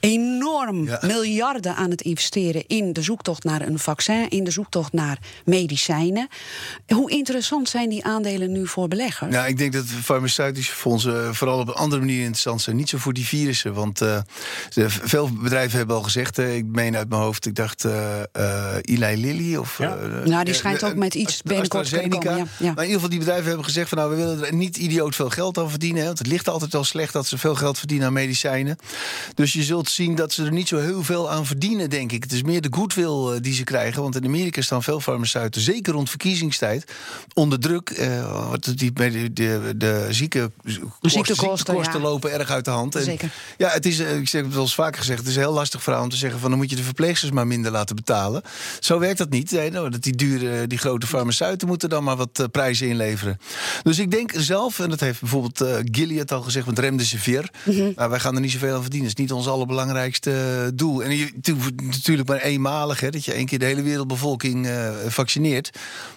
enorm 0.00 0.86
ja. 0.86 0.98
miljarden 1.02 1.76
aan 1.76 1.90
het 1.90 2.00
investeren 2.00 2.23
in 2.66 2.92
de 2.92 3.02
zoektocht 3.02 3.44
naar 3.44 3.60
een 3.60 3.78
vaccin, 3.78 4.28
in 4.28 4.44
de 4.44 4.50
zoektocht 4.50 4.92
naar 4.92 5.18
medicijnen. 5.44 6.28
Hoe 6.86 7.10
interessant 7.10 7.68
zijn 7.68 7.88
die 7.88 8.04
aandelen 8.04 8.52
nu 8.52 8.66
voor 8.66 8.88
beleggers? 8.88 9.34
Ja, 9.34 9.46
ik 9.46 9.58
denk 9.58 9.72
dat 9.72 9.84
farmaceutische 9.84 10.72
fondsen 10.74 11.34
vooral 11.34 11.58
op 11.58 11.68
een 11.68 11.74
andere 11.74 12.00
manier 12.00 12.18
interessant 12.18 12.62
zijn. 12.62 12.76
Niet 12.76 12.88
zo 12.88 12.98
voor 12.98 13.12
die 13.12 13.26
virussen. 13.26 13.74
Want 13.74 14.02
uh, 14.02 14.18
veel 14.86 15.30
bedrijven 15.32 15.78
hebben 15.78 15.96
al 15.96 16.02
gezegd, 16.02 16.38
uh, 16.38 16.56
ik 16.56 16.64
meen 16.64 16.96
uit 16.96 17.08
mijn 17.08 17.20
hoofd, 17.20 17.46
ik 17.46 17.54
dacht 17.54 17.84
uh, 17.84 18.20
Eli 18.80 19.16
Lilly 19.16 19.56
of. 19.56 19.78
Ja. 19.78 19.94
nou, 20.24 20.44
die 20.44 20.54
schijnt 20.54 20.84
ook 20.84 20.94
met 20.94 21.14
iets 21.14 21.42
binnenkort 21.42 21.88
te 21.88 22.08
komen. 22.08 22.36
Ja. 22.36 22.46
Ja. 22.58 22.72
Maar 22.72 22.84
in 22.84 22.90
ieder 22.90 22.94
geval, 22.94 23.08
die 23.08 23.18
bedrijven 23.18 23.46
hebben 23.46 23.64
gezegd 23.64 23.88
van 23.88 23.98
nou, 23.98 24.10
we 24.10 24.16
willen 24.16 24.46
er 24.46 24.54
niet 24.54 24.76
idioot 24.76 25.14
veel 25.14 25.30
geld 25.30 25.58
aan 25.58 25.70
verdienen. 25.70 26.04
Want 26.04 26.18
het 26.18 26.26
ligt 26.26 26.48
altijd 26.48 26.74
al 26.74 26.84
slecht 26.84 27.12
dat 27.12 27.26
ze 27.26 27.38
veel 27.38 27.54
geld 27.54 27.78
verdienen 27.78 28.06
aan 28.06 28.12
medicijnen. 28.12 28.76
Dus 29.34 29.52
je 29.52 29.62
zult 29.62 29.88
zien 29.88 30.14
dat 30.14 30.32
ze 30.32 30.44
er 30.44 30.52
niet 30.52 30.68
zo 30.68 30.78
heel 30.78 31.02
veel 31.02 31.30
aan 31.30 31.46
verdienen, 31.46 31.90
denk 31.90 32.02
ik. 32.03 32.03
Het 32.12 32.32
is 32.32 32.42
meer 32.42 32.60
de 32.60 32.68
goodwill 32.70 33.34
uh, 33.34 33.40
die 33.40 33.54
ze 33.54 33.64
krijgen. 33.64 34.02
Want 34.02 34.16
in 34.16 34.24
Amerika 34.24 34.60
staan 34.60 34.82
veel 34.82 35.00
farmaceuten, 35.00 35.60
zeker 35.60 35.92
rond 35.92 36.08
verkiezingstijd, 36.08 36.92
onder 37.34 37.60
druk. 37.60 37.98
Uh, 37.98 38.52
die, 38.74 38.92
de, 38.92 39.32
de, 39.32 39.74
de 39.76 40.06
zieke, 40.10 40.50
ziektekosten 41.00 41.74
kosten 41.74 42.00
ja. 42.00 42.06
lopen 42.06 42.32
erg 42.32 42.50
uit 42.50 42.64
de 42.64 42.70
hand. 42.70 42.94
En, 42.94 43.02
zeker. 43.02 43.30
Ja, 43.56 43.68
het 43.68 43.86
is, 43.86 44.00
uh, 44.00 44.16
ik 44.16 44.28
heb 44.28 44.44
het 44.44 44.54
wel 44.54 44.62
eens 44.62 44.74
vaker 44.74 44.98
gezegd, 44.98 45.18
het 45.18 45.28
is 45.28 45.34
een 45.34 45.40
heel 45.40 45.52
lastig 45.52 45.82
verhaal 45.82 46.02
om 46.02 46.08
te 46.08 46.16
zeggen 46.16 46.40
van 46.40 46.50
dan 46.50 46.58
moet 46.58 46.70
je 46.70 46.76
de 46.76 46.82
verpleegsters 46.82 47.32
maar 47.32 47.46
minder 47.46 47.70
laten 47.70 47.96
betalen. 47.96 48.42
Zo 48.80 48.98
werkt 48.98 49.18
dat 49.18 49.30
niet. 49.30 49.50
Nee, 49.50 49.70
nou, 49.70 49.90
dat 49.90 50.02
die 50.02 50.16
dure, 50.16 50.66
die 50.66 50.78
grote 50.78 51.06
farmaceuten 51.06 51.68
moeten 51.68 51.88
dan 51.88 52.04
maar 52.04 52.16
wat 52.16 52.48
prijzen 52.50 52.88
inleveren. 52.88 53.38
Dus 53.82 53.98
ik 53.98 54.10
denk 54.10 54.32
zelf, 54.36 54.78
en 54.78 54.90
dat 54.90 55.00
heeft 55.00 55.20
bijvoorbeeld 55.20 55.64
Gilead 55.90 56.32
al 56.32 56.42
gezegd 56.42 56.66
met 56.66 56.78
remdesivir, 56.78 57.50
mm 57.64 57.74
-hmm. 57.74 57.92
nou, 57.96 58.10
wij 58.10 58.20
gaan 58.20 58.34
er 58.34 58.40
niet 58.40 58.50
zoveel 58.50 58.74
aan 58.74 58.82
verdienen. 58.82 59.08
Het 59.08 59.18
is 59.18 59.24
niet 59.24 59.32
ons 59.32 59.46
allerbelangrijkste 59.46 60.72
doel. 60.74 61.02
En 61.02 61.16
je, 61.16 61.32
natuurlijk 61.96 62.28
maar 62.28 62.40
eenmalig, 62.40 63.00
hè, 63.00 63.10
dat 63.10 63.24
je 63.24 63.32
één 63.32 63.46
keer 63.46 63.58
de 63.58 63.64
hele 63.64 63.82
wereldbevolking 63.82 64.66
uh, 64.66 64.90
vaccineert. 65.06 65.70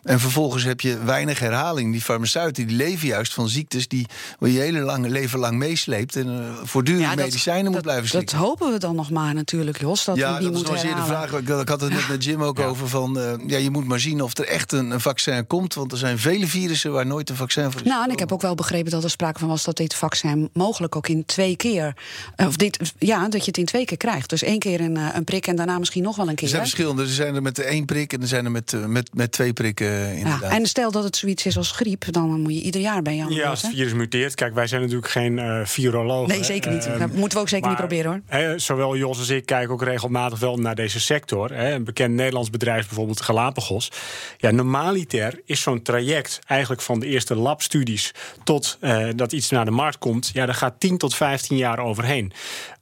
En 0.04 0.20
vervolgens 0.20 0.64
heb 0.64 0.82
je 0.82 1.04
weinig 1.04 1.40
herhaling. 1.40 1.92
Die 1.92 2.02
farmaceuten 2.02 2.68
die 2.68 2.76
leven 2.76 3.08
juist 3.08 3.34
van 3.34 3.50
ziektes 3.50 3.88
die 3.88 4.06
waar 4.40 4.50
je 4.50 4.60
hele 4.60 4.80
lange 4.80 5.10
leven 5.10 5.40
lang 5.40 5.58
meesleept. 5.58 6.16
En 6.16 6.28
uh, 6.28 6.56
voortdurend 6.64 7.04
ja, 7.04 7.16
dat, 7.16 7.26
medicijnen 7.26 7.64
dat, 7.64 7.74
moet 7.74 7.82
blijven 7.82 8.08
slikken. 8.08 8.38
Dat 8.38 8.46
hopen 8.46 8.72
we 8.72 8.78
dan 8.78 8.96
nog 8.96 9.10
maar 9.10 9.34
natuurlijk, 9.34 9.80
Jos. 9.80 10.06
Dat 10.06 10.16
ja, 10.16 10.34
we 10.34 10.40
die 10.40 10.52
dat 10.52 10.68
was 10.68 10.82
de 10.82 10.88
vraag. 10.88 11.32
Ik, 11.32 11.50
ik, 11.50 11.70
had 11.70 11.82
het 11.82 11.90
net 11.90 12.08
met 12.08 12.24
Jim 12.24 12.44
ook 12.44 12.60
over 12.60 12.88
van... 12.88 13.18
Uh, 13.18 13.34
ja, 13.48 13.58
je 13.58 13.70
moet 13.70 13.86
maar 13.86 14.00
zien 14.00 14.22
of 14.22 14.38
er 14.38 14.48
echt 14.48 14.72
een, 14.72 14.92
een, 14.92 15.02
vaccin 15.02 15.48
komt. 15.48 15.74
Want 15.74 15.92
er 15.92 15.98
zijn 15.98 16.20
vele 16.20 16.48
virussen 16.48 16.92
waar 16.92 17.06
nooit 17.06 17.30
een 17.30 17.36
vaccin 17.36 17.72
voor 17.72 17.82
is. 17.82 17.88
Nou, 17.88 18.04
en 18.04 18.12
ik 18.12 18.20
heb 18.20 18.32
ook 18.32 18.42
wel 18.42 18.56
begrepen 18.56 18.92
dat 18.92 19.04
er 19.04 19.10
sprake 19.10 19.40
van 19.40 19.48
was... 19.48 19.64
dat 19.64 19.78
dit 19.78 19.94
vaccin 19.94 20.50
mogelijk 20.54 20.96
ook 20.96 21.08
in 21.08 21.26
twee 21.26 21.56
keer... 21.56 21.96
of 22.36 22.56
dit, 22.56 22.94
ja, 22.98 23.28
dat 23.30 23.42
je 23.42 23.48
het 23.48 23.58
in 23.58 23.66
twee 23.66 23.86
keer 23.86 23.98
krijgt. 23.98 24.30
Dus 24.30 24.44
één 24.44 24.60
keer 24.60 24.82
een, 24.82 24.96
een 25.16 25.24
prik 25.24 25.48
en 25.48 25.56
daarna 25.56 25.67
misschien 25.80 26.04
nog 26.04 26.16
wel 26.16 26.30
een 26.30 26.36
keer. 26.36 26.44
Er 26.44 26.50
zijn 26.50 26.62
verschillende. 26.62 27.02
Er 27.02 27.08
zijn 27.08 27.36
er 27.36 27.42
met 27.42 27.60
één 27.60 27.86
prik 27.86 28.14
en 28.14 28.22
er 28.22 28.28
zijn 28.28 28.46
er 28.46 28.52
met, 28.52 28.76
met, 28.88 29.10
met 29.14 29.32
twee 29.32 29.54
prikken 29.54 30.16
inderdaad. 30.16 30.42
Ja, 30.42 30.50
en 30.50 30.66
stel 30.66 30.92
dat 30.92 31.04
het 31.04 31.16
zoiets 31.16 31.46
is 31.46 31.58
als 31.58 31.72
griep, 31.72 32.06
dan 32.12 32.42
moet 32.42 32.54
je 32.54 32.62
ieder 32.62 32.82
jaar 32.82 33.02
bij 33.02 33.16
jou. 33.16 33.34
Ja, 33.34 33.50
als 33.50 33.62
het 33.62 33.72
virus 33.72 33.94
muteert. 33.94 34.36
Kijk, 34.36 34.54
wij 34.54 34.68
zijn 34.68 34.82
natuurlijk 34.82 35.12
geen 35.12 35.38
uh, 35.38 35.66
virologen. 35.66 36.30
Nee, 36.30 36.44
zeker 36.44 36.72
niet. 36.72 36.88
Uh, 36.88 37.00
dat 37.00 37.14
moeten 37.14 37.38
we 37.38 37.44
ook 37.44 37.50
zeker 37.50 37.70
maar, 37.70 37.80
niet 37.80 37.88
proberen 37.88 38.12
hoor. 38.12 38.22
Hè, 38.40 38.60
zowel 38.60 38.98
Jos 38.98 39.18
als 39.18 39.30
ik 39.30 39.46
kijken 39.46 39.74
ook 39.74 39.84
regelmatig 39.84 40.40
wel 40.40 40.58
naar 40.58 40.76
deze 40.76 41.00
sector. 41.00 41.54
Hè. 41.54 41.74
Een 41.74 41.84
bekend 41.84 42.14
Nederlands 42.14 42.50
bedrijf, 42.50 42.86
bijvoorbeeld 42.88 43.22
Galapagos. 43.22 43.92
Ja, 44.38 44.52
normaliter 44.52 45.42
is 45.46 45.62
zo'n 45.62 45.82
traject 45.82 46.40
eigenlijk 46.48 46.82
van 46.82 47.00
de 47.00 47.06
eerste 47.06 47.36
labstudies 47.36 48.14
tot 48.44 48.78
uh, 48.82 49.08
dat 49.16 49.32
iets 49.32 49.50
naar 49.50 49.66
de 49.66 49.72
markt 49.72 49.98
komt. 49.98 50.30
Ja, 50.34 50.46
daar 50.46 50.56
gaat 50.56 50.80
10 50.80 50.98
tot 50.98 51.16
15 51.16 51.58
jaar 51.58 51.80
overheen 51.80 52.32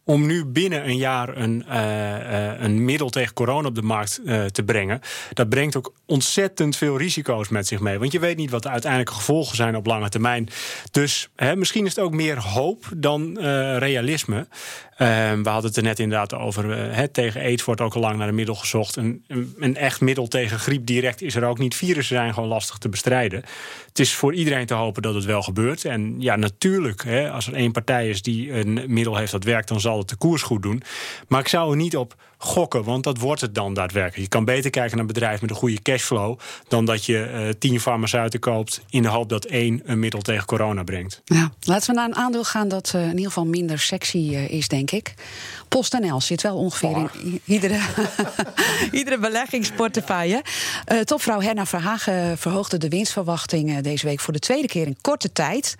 om 0.05 0.25
nu 0.25 0.45
binnen 0.45 0.87
een 0.87 0.97
jaar 0.97 1.37
een, 1.37 1.65
uh, 1.69 1.75
uh, 1.75 2.61
een 2.61 2.85
middel 2.85 3.09
tegen 3.09 3.33
corona 3.33 3.67
op 3.67 3.75
de 3.75 3.81
markt 3.81 4.19
uh, 4.25 4.45
te 4.45 4.63
brengen, 4.63 5.01
dat 5.33 5.49
brengt 5.49 5.75
ook 5.75 5.93
ontzettend 6.05 6.75
veel 6.75 6.97
risico's 6.97 7.49
met 7.49 7.67
zich 7.67 7.79
mee. 7.79 7.99
Want 7.99 8.11
je 8.11 8.19
weet 8.19 8.37
niet 8.37 8.49
wat 8.49 8.63
de 8.63 8.69
uiteindelijke 8.69 9.13
gevolgen 9.13 9.55
zijn 9.55 9.75
op 9.75 9.85
lange 9.85 10.09
termijn. 10.09 10.49
Dus 10.91 11.29
hè, 11.35 11.55
misschien 11.55 11.85
is 11.85 11.95
het 11.95 12.05
ook 12.05 12.13
meer 12.13 12.39
hoop 12.39 12.85
dan 12.95 13.39
realisme. 13.77 14.47
We 14.97 15.41
hadden 15.43 15.65
het 15.65 15.77
er 15.77 15.83
net 15.83 15.99
inderdaad 15.99 16.33
over. 16.33 16.89
Uh, 16.89 16.99
tegen 17.11 17.41
aids 17.41 17.63
wordt 17.63 17.81
ook 17.81 17.93
al 17.93 18.01
lang 18.01 18.17
naar 18.17 18.27
een 18.27 18.35
middel 18.35 18.55
gezocht. 18.55 18.95
Een, 18.95 19.23
een, 19.27 19.53
een, 19.59 19.75
echt 19.75 20.01
middel 20.01 20.27
tegen 20.27 20.59
griep 20.59 20.85
direct 20.85 21.21
is 21.21 21.35
er 21.35 21.43
ook 21.43 21.57
niet. 21.57 21.75
Virussen 21.75 22.15
zijn 22.15 22.33
gewoon 22.33 22.49
lastig 22.49 22.77
te 22.77 22.89
bestrijden. 22.89 23.43
Het 23.87 23.99
is 23.99 24.13
voor 24.13 24.33
iedereen 24.33 24.65
te 24.65 24.73
hopen 24.73 25.01
dat 25.01 25.13
het 25.13 25.25
wel 25.25 25.41
gebeurt. 25.41 25.85
En 25.85 26.15
ja, 26.21 26.35
natuurlijk, 26.35 27.03
hè, 27.03 27.31
als 27.31 27.47
er 27.47 27.53
één 27.53 27.71
partij 27.71 28.09
is 28.09 28.21
die 28.21 28.53
een 28.53 28.83
middel 28.87 29.15
heeft 29.15 29.31
dat 29.31 29.43
werkt, 29.43 29.67
dan 29.67 29.79
zal 29.79 29.94
het 29.99 30.09
de 30.09 30.15
koers 30.15 30.41
goed 30.41 30.61
doen. 30.61 30.83
Maar 31.27 31.39
ik 31.39 31.47
zou 31.47 31.71
er 31.71 31.77
niet 31.77 31.97
op 31.97 32.15
gokken, 32.37 32.83
want 32.83 33.03
dat 33.03 33.17
wordt 33.17 33.41
het 33.41 33.55
dan 33.55 33.73
daadwerkelijk. 33.73 34.21
Je 34.21 34.27
kan 34.27 34.45
beter 34.45 34.69
kijken 34.69 34.91
naar 34.91 34.99
een 34.99 35.13
bedrijf 35.13 35.41
met 35.41 35.49
een 35.49 35.55
goede 35.55 35.81
cashflow 35.81 36.39
dan 36.67 36.85
dat 36.85 37.05
je 37.05 37.31
uh, 37.33 37.49
tien 37.59 37.79
farmaceuten 37.79 38.39
koopt 38.39 38.81
in 38.89 39.01
de 39.01 39.07
hoop 39.07 39.29
dat 39.29 39.45
één 39.45 39.81
een 39.85 39.99
middel 39.99 40.21
tegen 40.21 40.45
corona 40.45 40.83
brengt. 40.83 41.21
Ja, 41.25 41.51
laten 41.61 41.89
we 41.89 41.95
naar 41.95 42.07
een 42.07 42.15
aandeel 42.15 42.43
gaan 42.43 42.67
dat 42.67 42.93
uh, 42.95 43.01
in 43.01 43.09
ieder 43.09 43.25
geval 43.25 43.45
minder 43.45 43.79
sexy 43.79 44.17
uh, 44.17 44.49
is, 44.49 44.67
denk 44.67 44.91
ik. 44.91 45.13
PostNL 45.67 46.21
zit 46.21 46.41
wel 46.41 46.57
ongeveer 46.57 46.89
oh. 46.89 47.07
in 47.23 47.41
iedere, 47.45 47.79
iedere 48.91 49.17
beleggingsportefeuille. 49.17 50.43
topvrouw 51.03 51.41
Herna 51.41 51.65
Verhagen 51.65 52.37
verhoogde 52.37 52.77
de 52.77 52.89
winstverwachting 52.89 53.79
deze 53.81 54.05
week 54.05 54.19
voor 54.19 54.33
de 54.33 54.39
tweede 54.39 54.67
keer 54.67 54.87
in 54.87 54.97
korte 55.01 55.31
tijd. 55.31 55.75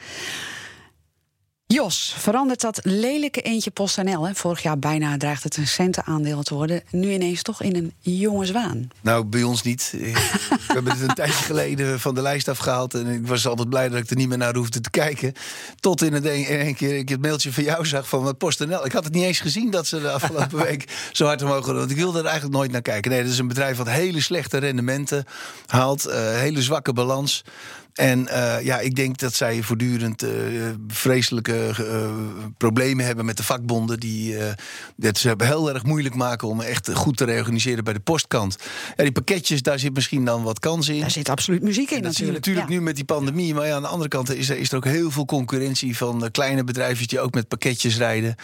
Jos, 1.67 2.13
verandert 2.17 2.61
dat 2.61 2.79
lelijke 2.83 3.41
eentje 3.41 3.71
PostNL? 3.71 4.27
Hè? 4.27 4.35
Vorig 4.35 4.61
jaar 4.61 4.79
bijna 4.79 5.17
dreigt 5.17 5.43
het 5.43 5.57
een 5.57 5.67
centenaandeel 5.67 6.43
te 6.43 6.53
worden. 6.53 6.81
Nu 6.91 7.11
ineens 7.11 7.41
toch 7.41 7.61
in 7.61 7.75
een 7.75 7.93
jonge 7.99 8.45
zwaan. 8.45 8.87
Nou, 9.01 9.25
bij 9.25 9.43
ons 9.43 9.61
niet. 9.61 9.89
We 9.97 10.73
hebben 10.73 10.91
het 10.91 11.01
een 11.01 11.15
tijdje 11.15 11.43
geleden 11.43 11.99
van 11.99 12.15
de 12.15 12.21
lijst 12.21 12.47
afgehaald. 12.47 12.93
En 12.93 13.07
ik 13.07 13.27
was 13.27 13.47
altijd 13.47 13.69
blij 13.69 13.89
dat 13.89 13.99
ik 13.99 14.09
er 14.09 14.15
niet 14.15 14.27
meer 14.27 14.37
naar 14.37 14.55
hoefde 14.55 14.81
te 14.81 14.89
kijken. 14.89 15.33
Tot 15.79 16.01
in, 16.01 16.13
het 16.13 16.25
een, 16.25 16.47
in 16.47 16.59
één 16.59 16.75
keer 16.75 16.97
ik 16.97 17.09
het 17.09 17.21
mailtje 17.21 17.53
van 17.53 17.63
jou 17.63 17.85
zag 17.85 18.09
van 18.09 18.37
PostNL. 18.37 18.85
Ik 18.85 18.91
had 18.91 19.03
het 19.03 19.13
niet 19.13 19.23
eens 19.23 19.39
gezien 19.39 19.71
dat 19.71 19.87
ze 19.87 20.01
de 20.01 20.11
afgelopen 20.11 20.57
week 20.67 21.09
zo 21.11 21.25
hard 21.25 21.41
omhoog 21.41 21.65
hadden. 21.65 21.77
Want 21.77 21.91
ik 21.91 21.97
wilde 21.97 22.19
er 22.19 22.25
eigenlijk 22.25 22.55
nooit 22.55 22.71
naar 22.71 22.81
kijken. 22.81 23.11
Nee, 23.11 23.23
dat 23.23 23.31
is 23.31 23.39
een 23.39 23.47
bedrijf 23.47 23.77
wat 23.77 23.89
hele 23.89 24.21
slechte 24.21 24.57
rendementen 24.57 25.25
haalt. 25.65 26.07
Uh, 26.07 26.13
hele 26.15 26.61
zwakke 26.61 26.93
balans. 26.93 27.43
En 27.95 28.19
uh, 28.19 28.61
ja, 28.61 28.79
ik 28.79 28.95
denk 28.95 29.17
dat 29.17 29.33
zij 29.33 29.61
voortdurend 29.61 30.23
uh, 30.23 30.29
vreselijke 30.87 31.71
uh, 31.79 32.09
problemen 32.57 33.05
hebben 33.05 33.25
met 33.25 33.37
de 33.37 33.43
vakbonden. 33.43 33.99
Die 33.99 34.35
dat 34.95 35.17
ze 35.17 35.33
heel 35.37 35.73
erg 35.73 35.83
moeilijk 35.83 36.15
maken 36.15 36.47
om 36.47 36.61
echt 36.61 36.93
goed 36.93 37.17
te 37.17 37.25
reorganiseren 37.25 37.83
bij 37.83 37.93
de 37.93 37.99
postkant. 37.99 38.57
Ja, 38.95 39.03
die 39.03 39.11
pakketjes, 39.11 39.61
daar 39.61 39.79
zit 39.79 39.93
misschien 39.93 40.25
dan 40.25 40.43
wat 40.43 40.59
kans 40.59 40.89
in. 40.89 40.99
Daar 40.99 41.11
zit 41.11 41.29
absoluut 41.29 41.61
muziek 41.61 41.89
in. 41.89 41.97
En 41.97 42.03
dat 42.03 42.11
natuurlijk. 42.11 42.45
zie 42.45 42.53
je 42.53 42.57
natuurlijk 42.57 42.67
ja. 42.67 42.73
nu 42.75 42.81
met 42.81 42.95
die 42.95 43.05
pandemie. 43.05 43.53
Maar 43.53 43.67
ja, 43.67 43.75
aan 43.75 43.81
de 43.81 43.87
andere 43.87 44.09
kant 44.09 44.35
is 44.35 44.49
er, 44.49 44.57
is 44.57 44.71
er 44.71 44.77
ook 44.77 44.85
heel 44.85 45.11
veel 45.11 45.25
concurrentie 45.25 45.97
van 45.97 46.31
kleine 46.31 46.63
bedrijfjes 46.63 47.07
die 47.07 47.19
ook 47.19 47.33
met 47.33 47.47
pakketjes 47.47 47.97
rijden. 47.97 48.35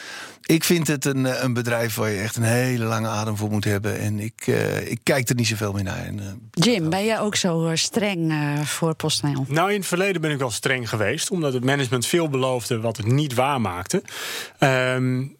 Ik 0.41 0.63
vind 0.63 0.87
het 0.87 1.05
een, 1.05 1.43
een 1.43 1.53
bedrijf 1.53 1.95
waar 1.95 2.09
je 2.09 2.19
echt 2.19 2.35
een 2.35 2.43
hele 2.43 2.85
lange 2.85 3.07
adem 3.07 3.37
voor 3.37 3.49
moet 3.49 3.63
hebben. 3.63 3.99
En 3.99 4.19
ik, 4.19 4.47
ik 4.85 4.99
kijk 5.03 5.29
er 5.29 5.35
niet 5.35 5.47
zoveel 5.47 5.73
meer 5.73 5.83
naar. 5.83 6.05
En, 6.05 6.19
Jim, 6.51 6.89
ben 6.89 7.05
jij 7.05 7.19
ook 7.19 7.35
zo 7.35 7.71
streng 7.73 8.33
voor 8.63 8.95
PostNL? 8.95 9.40
Nou, 9.47 9.69
in 9.69 9.77
het 9.77 9.87
verleden 9.87 10.21
ben 10.21 10.31
ik 10.31 10.37
wel 10.37 10.51
streng 10.51 10.89
geweest, 10.89 11.31
omdat 11.31 11.53
het 11.53 11.63
management 11.63 12.05
veel 12.05 12.29
beloofde 12.29 12.79
wat 12.79 12.97
het 12.97 13.05
niet 13.05 13.33
waarmaakte. 13.33 14.03
Um, 14.59 15.39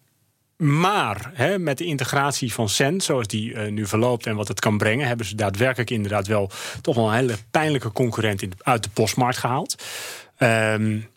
Maar 0.56 1.32
met 1.58 1.78
de 1.78 1.84
integratie 1.84 2.52
van 2.52 2.68
Cent, 2.68 3.02
zoals 3.02 3.26
die 3.26 3.52
uh, 3.52 3.70
nu 3.70 3.86
verloopt 3.86 4.26
en 4.26 4.36
wat 4.36 4.48
het 4.48 4.60
kan 4.60 4.78
brengen, 4.78 5.06
hebben 5.06 5.26
ze 5.26 5.34
daadwerkelijk 5.34 5.90
inderdaad 5.90 6.26
wel 6.26 6.50
toch 6.80 6.94
wel 6.94 7.08
een 7.08 7.14
hele 7.14 7.36
pijnlijke 7.50 7.92
concurrent 7.92 8.42
in, 8.42 8.52
uit 8.62 8.82
de 8.82 8.90
postmarkt 8.92 9.38
gehaald. 9.38 9.82
Um, 10.38 11.10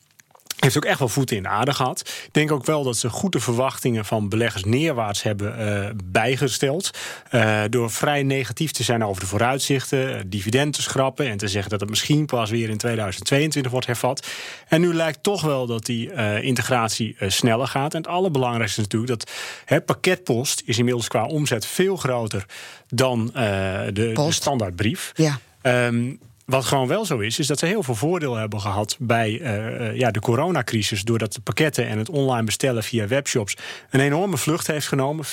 heeft 0.59 0.77
ook 0.77 0.85
echt 0.85 0.99
wel 0.99 1.09
voeten 1.09 1.37
in 1.37 1.43
de 1.43 1.49
aarde 1.49 1.73
gehad. 1.73 1.99
Ik 1.99 2.33
denk 2.33 2.51
ook 2.51 2.65
wel 2.65 2.83
dat 2.83 2.97
ze 2.97 3.09
goede 3.09 3.39
verwachtingen 3.39 4.05
van 4.05 4.29
beleggers 4.29 4.63
neerwaarts 4.63 5.23
hebben 5.23 5.59
uh, 5.59 5.89
bijgesteld. 6.03 6.89
Uh, 7.31 7.61
door 7.69 7.91
vrij 7.91 8.23
negatief 8.23 8.71
te 8.71 8.83
zijn 8.83 9.03
over 9.03 9.21
de 9.21 9.27
vooruitzichten, 9.27 10.15
uh, 10.15 10.21
dividend 10.25 10.73
te 10.73 10.81
schrappen 10.81 11.29
en 11.29 11.37
te 11.37 11.47
zeggen 11.47 11.69
dat 11.71 11.79
het 11.79 11.89
misschien 11.89 12.25
pas 12.25 12.49
weer 12.49 12.69
in 12.69 12.77
2022 12.77 13.71
wordt 13.71 13.87
hervat. 13.87 14.27
En 14.67 14.81
nu 14.81 14.93
lijkt 14.93 15.23
toch 15.23 15.41
wel 15.41 15.65
dat 15.65 15.85
die 15.85 16.13
integratie 16.41 17.15
sneller 17.19 17.67
gaat. 17.67 17.93
En 17.93 18.01
het 18.01 18.09
allerbelangrijkste 18.09 18.81
is 18.81 18.87
natuurlijk 18.87 19.19
dat 19.19 19.31
het 19.65 19.85
pakketpost 19.85 20.61
is 20.65 20.77
inmiddels 20.77 21.07
qua 21.07 21.25
omzet 21.25 21.65
veel 21.65 21.95
groter 21.95 22.45
dan 22.87 23.25
de, 23.33 23.89
de, 23.93 24.31
standaardbrief. 24.31 25.11
Ja. 25.15 25.39
Um, 25.87 26.19
wat 26.45 26.65
gewoon 26.65 26.87
wel 26.87 27.05
zo 27.05 27.19
is, 27.19 27.39
is 27.39 27.47
dat 27.47 27.59
ze 27.59 27.65
heel 27.65 27.83
veel 27.83 27.95
voordeel 27.95 28.35
hebben 28.35 28.61
gehad 28.61 28.95
bij 28.99 29.39
uh, 29.39 29.95
ja, 29.97 30.11
de 30.11 30.19
coronacrisis. 30.19 31.03
Doordat 31.03 31.33
de 31.33 31.41
pakketten 31.41 31.87
en 31.87 31.97
het 31.97 32.09
online 32.09 32.43
bestellen 32.43 32.83
via 32.83 33.07
webshops 33.07 33.57
een 33.89 33.99
enorme 33.99 34.37
vlucht 34.37 34.67
heeft 34.67 34.87
genomen. 34.87 35.25
40% 35.25 35.29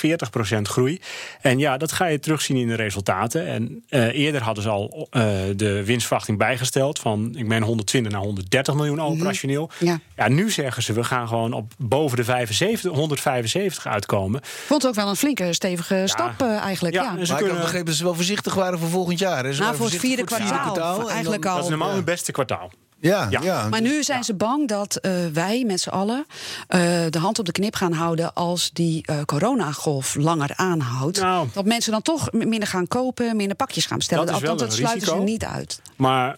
groei. 0.63 1.01
En 1.41 1.59
ja, 1.59 1.77
dat 1.77 1.93
ga 1.93 2.07
je 2.07 2.19
terugzien 2.19 2.57
in 2.57 2.69
de 2.69 2.75
resultaten. 2.75 3.47
En 3.47 3.85
uh, 3.89 4.19
eerder 4.19 4.43
hadden 4.43 4.63
ze 4.63 4.71
al 4.71 5.09
uh, 5.11 5.23
de 5.57 5.85
winstverwachting 5.85 6.39
bijgesteld 6.39 6.99
van, 6.99 7.35
ik 7.37 7.47
meen 7.47 7.63
120 7.63 8.13
naar 8.13 8.21
130 8.21 8.75
miljoen 8.75 9.01
operationeel. 9.01 9.63
Mm 9.63 9.71
-hmm. 9.79 9.89
ja. 9.89 10.01
ja. 10.25 10.29
nu 10.29 10.51
zeggen 10.51 10.83
ze, 10.83 10.93
we 10.93 11.05
gaan 11.05 11.29
gewoon 11.29 11.53
op 11.53 11.73
boven 11.79 12.17
de 12.17 12.25
75, 12.25 12.93
175 12.93 13.87
uitkomen. 13.87 14.41
Vond 14.43 14.87
ook 14.87 14.95
wel 14.95 15.09
een 15.09 15.17
flinke, 15.17 15.53
stevige 15.53 15.95
ja. 15.95 16.07
stap 16.07 16.41
eigenlijk. 16.41 16.95
Ja, 16.95 17.03
ja. 17.03 17.13
Maar 17.13 17.41
ik 17.41 17.47
heb 17.47 17.61
begrepen 17.61 17.87
dat 17.87 17.95
ze 17.95 18.05
wel 18.05 18.15
voorzichtig 18.15 18.55
waren 18.55 18.79
voor 18.79 18.89
volgend 18.89 19.19
jaar. 19.19 19.45
Hè? 19.45 19.53
Ze 19.53 19.63
nou, 19.63 19.77
voor 19.77 19.87
het 19.87 19.97
vierde 19.97 20.25
kwartaal 20.25 21.02
eigenlijk 21.11 21.47
al. 21.47 21.55
Dat 21.55 21.65
is 21.65 21.71
normaal 21.71 21.93
hun 21.95 22.05
beste 22.05 22.33
kwartaal. 22.33 22.71
Ja, 23.03 23.27
ja. 23.31 23.41
ja. 23.43 23.69
Maar 23.69 23.81
nu 23.81 24.03
zijn 24.03 24.25
ze 24.25 24.35
bang 24.35 24.69
dat 24.69 24.99
uh, 25.03 25.13
wij 25.33 25.65
met 25.67 25.81
z'n 25.81 25.89
allen 25.89 26.27
uh, 26.27 26.81
de 27.11 27.19
hand 27.19 27.39
op 27.39 27.45
de 27.47 27.53
knip 27.53 27.75
gaan 27.75 27.93
houden 27.93 28.35
als 28.35 28.71
die 28.73 29.05
uh, 29.11 29.23
coronagolf 29.25 30.15
langer 30.15 30.51
aanhoudt. 30.57 31.21
Nou, 31.21 31.49
dat 31.53 31.65
mensen 31.65 31.93
dan 31.93 32.03
toch 32.03 32.33
minder 32.33 32.69
gaan 32.69 32.89
kopen, 32.89 33.37
minder 33.37 33.57
pakjes 33.57 33.87
gaan 33.87 33.99
bestellen. 33.99 34.27
Dat, 34.27 34.35
is 34.35 34.41
Althans, 34.41 34.61
dat 34.61 34.73
sluiten 34.73 35.01
risico. 35.01 35.19
ze 35.19 35.33
niet 35.33 35.45
uit. 35.45 35.81
Maar 35.97 36.37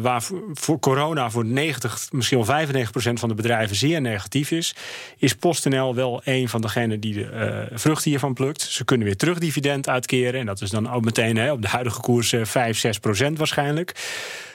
waar 0.00 0.22
voor 0.52 0.78
corona 0.78 1.30
voor 1.30 1.44
90, 1.44 2.08
misschien 2.10 2.38
wel 2.38 2.46
95 2.46 2.92
procent 2.92 3.20
van 3.20 3.28
de 3.28 3.34
bedrijven 3.34 3.76
zeer 3.76 4.00
negatief 4.00 4.50
is, 4.50 4.74
is 5.16 5.34
PostNL 5.34 5.94
wel 5.94 6.20
een 6.24 6.48
van 6.48 6.60
degenen 6.60 7.00
die 7.00 7.14
de 7.14 7.68
vruchten 7.72 8.10
hiervan 8.10 8.34
plukt. 8.34 8.60
Ze 8.62 8.84
kunnen 8.84 9.06
weer 9.06 9.16
terug 9.16 9.38
dividend 9.38 9.88
uitkeren. 9.88 10.40
En 10.40 10.46
dat 10.46 10.60
is 10.60 10.70
dan 10.70 10.90
ook 10.90 11.04
meteen 11.04 11.36
hè, 11.36 11.52
op 11.52 11.62
de 11.62 11.68
huidige 11.68 12.00
koers 12.00 12.34
5, 12.42 12.78
6 12.78 12.98
procent 12.98 13.38
waarschijnlijk. 13.38 13.94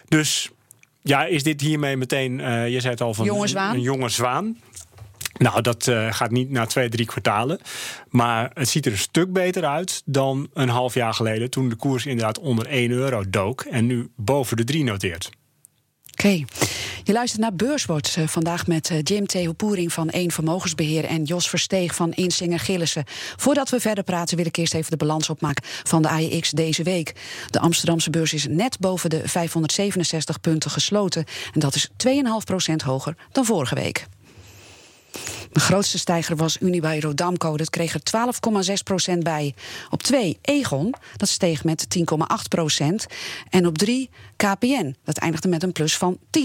Dus 0.07 0.51
ja, 1.03 1.25
is 1.25 1.43
dit 1.43 1.61
hiermee 1.61 1.97
meteen, 1.97 2.39
uh, 2.39 2.69
je 2.69 2.79
zei 2.79 2.93
het 2.93 3.01
al, 3.01 3.13
van 3.13 3.25
jonge 3.25 3.47
zwaan. 3.47 3.75
een 3.75 3.81
jonge 3.81 4.09
zwaan? 4.09 4.57
Nou, 5.37 5.61
dat 5.61 5.87
uh, 5.87 6.13
gaat 6.13 6.31
niet 6.31 6.49
na 6.49 6.65
twee, 6.65 6.89
drie 6.89 7.05
kwartalen. 7.05 7.59
Maar 8.09 8.51
het 8.53 8.69
ziet 8.69 8.85
er 8.85 8.91
een 8.91 8.97
stuk 8.97 9.33
beter 9.33 9.65
uit 9.65 10.01
dan 10.05 10.49
een 10.53 10.69
half 10.69 10.93
jaar 10.93 11.13
geleden... 11.13 11.49
toen 11.49 11.69
de 11.69 11.75
koers 11.75 12.05
inderdaad 12.05 12.39
onder 12.39 12.67
1 12.67 12.91
euro 12.91 13.23
dook... 13.29 13.61
en 13.61 13.85
nu 13.85 14.11
boven 14.15 14.57
de 14.57 14.63
3 14.63 14.83
noteert. 14.83 15.29
Oké. 16.13 16.43
Je 17.03 17.13
luistert 17.13 17.41
naar 17.41 17.53
Beurswatch 17.53 18.17
uh, 18.17 18.27
vandaag 18.27 18.67
met 18.67 18.89
uh, 18.89 18.97
Jim 19.03 19.25
Theo 19.25 19.51
Poering 19.51 19.93
van 19.93 20.07
Eén 20.11 20.31
Vermogensbeheer 20.31 21.05
en 21.05 21.23
Jos 21.23 21.49
Versteeg 21.49 21.95
van 21.95 22.11
Insinger 22.11 22.59
Gillissen. 22.59 23.03
Voordat 23.35 23.69
we 23.69 23.79
verder 23.79 24.03
praten 24.03 24.37
wil 24.37 24.45
ik 24.45 24.57
eerst 24.57 24.73
even 24.73 24.91
de 24.91 24.97
balans 24.97 25.29
opmaken 25.29 25.63
van 25.65 26.01
de 26.01 26.09
AEX 26.09 26.51
deze 26.51 26.83
week. 26.83 27.13
De 27.49 27.59
Amsterdamse 27.59 28.09
beurs 28.09 28.33
is 28.33 28.47
net 28.49 28.79
boven 28.79 29.09
de 29.09 29.21
567 29.25 30.39
punten 30.39 30.71
gesloten 30.71 31.25
en 31.53 31.59
dat 31.59 31.75
is 31.75 31.89
2,5% 32.69 32.75
hoger 32.85 33.15
dan 33.31 33.45
vorige 33.45 33.75
week. 33.75 34.07
De 35.53 35.59
grootste 35.59 35.97
stijger 35.97 36.35
was 36.35 36.57
Unibail 36.59 36.99
Rodamco. 36.99 37.57
Dat 37.57 37.69
kreeg 37.69 37.93
er 37.93 38.01
12,6% 39.13 39.17
bij. 39.17 39.53
Op 39.89 40.03
2 40.03 40.37
Egon. 40.41 40.93
Dat 41.17 41.29
steeg 41.29 41.63
met 41.63 41.85
10,8% 41.97 42.03
En 43.49 43.67
op 43.67 43.77
3 43.77 44.09
KPN. 44.35 44.95
Dat 45.03 45.17
eindigde 45.17 45.47
met 45.47 45.63
een 45.63 45.71
plus 45.71 45.97
van 45.97 46.17
10% 46.17 46.39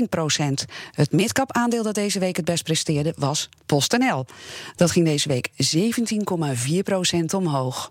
Het 0.92 1.12
midcap 1.12 1.52
aandeel 1.52 1.82
dat 1.82 1.94
deze 1.94 2.18
week 2.18 2.36
het 2.36 2.44
best 2.44 2.64
presteerde 2.64 3.14
was 3.16 3.48
PostNL. 3.66 4.26
Dat 4.76 4.90
ging 4.90 5.06
deze 5.06 5.28
week 5.28 5.50
17,4% 5.50 7.24
omhoog. 7.34 7.90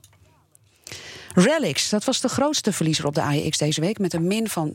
Relics, 1.40 1.90
dat 1.90 2.04
was 2.04 2.22
de 2.22 2.28
grootste 2.28 2.74
verliezer 2.74 3.06
op 3.06 3.16
de 3.16 3.22
AEX 3.22 3.58
deze 3.58 3.82
week... 3.82 4.00
met 4.00 4.14
een 4.14 4.28
min 4.28 4.50
van 4.50 4.74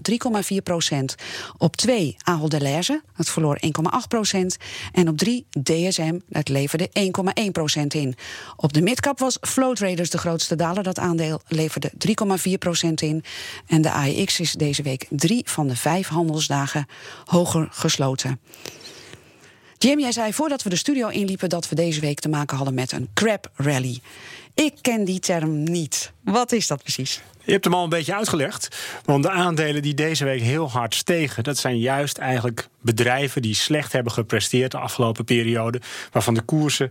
3,4 0.53 0.57
procent. 0.63 1.15
Op 1.59 1.77
2 1.77 2.17
Ahold 2.23 2.51
Delhaize, 2.51 3.03
dat 3.17 3.29
verloor 3.29 3.59
1,8 3.67 3.71
procent. 4.09 4.57
En 4.93 5.09
op 5.09 5.19
3 5.19 5.47
DSM, 5.63 6.19
dat 6.29 6.49
leverde 6.49 6.91
1,1 7.45 7.51
procent 7.53 7.95
in. 7.95 8.15
Op 8.57 8.73
de 8.73 8.83
midcap 8.83 9.19
was 9.19 9.39
Flow 9.41 9.75
Traders 9.75 10.11
de 10.11 10.19
grootste 10.19 10.57
daler. 10.57 10.83
Dat 10.83 10.99
aandeel 10.99 11.41
leverde 11.49 11.93
3,4 12.49 12.53
procent 12.59 13.01
in. 13.01 13.25
En 13.67 13.83
de 13.83 13.91
AEX 13.91 14.41
is 14.41 14.53
deze 14.53 14.83
week 14.83 15.07
drie 15.11 15.43
van 15.45 15.69
de 15.69 15.77
vijf 15.77 16.09
handelsdagen 16.09 16.87
hoger 17.25 17.69
gesloten. 17.71 18.41
Jim, 19.79 19.99
jij 19.99 20.13
zei 20.13 20.33
voordat 20.33 20.63
we 20.63 20.71
de 20.71 20.77
studio 20.77 21.09
inliepen... 21.09 21.49
dat 21.49 21.69
we 21.69 21.75
deze 21.75 22.01
week 22.01 22.21
te 22.21 22.29
maken 22.29 22.57
hadden 22.57 22.75
met 22.75 22.93
een 22.93 23.09
crab 23.15 23.51
rally. 23.55 24.01
Ik 24.55 24.75
ken 24.81 25.05
die 25.05 25.19
term 25.19 25.63
niet. 25.63 26.13
Wat 26.25 26.53
is 26.53 26.67
dat 26.67 26.83
precies? 26.83 27.21
Je 27.45 27.53
hebt 27.53 27.65
hem 27.65 27.75
al 27.75 27.83
een 27.83 27.89
beetje 27.89 28.15
uitgelegd. 28.15 28.77
Want 29.05 29.23
de 29.23 29.31
aandelen 29.31 29.83
die 29.83 29.95
deze 29.95 30.25
week 30.25 30.41
heel 30.41 30.71
hard 30.71 30.95
stegen, 30.95 31.45
dat 31.45 31.59
zijn 31.59 31.79
juist 31.79 32.19
eigenlijk 32.19 32.69
bedrijven 32.81 33.43
die 33.43 33.55
slecht 33.55 33.93
hebben 33.93 34.13
gepresteerd 34.13 34.71
de 34.71 34.79
afgelopen 34.79 35.25
periode. 35.25 35.81
Waarvan 36.13 36.35
de 36.35 36.43
koersen 36.43 36.91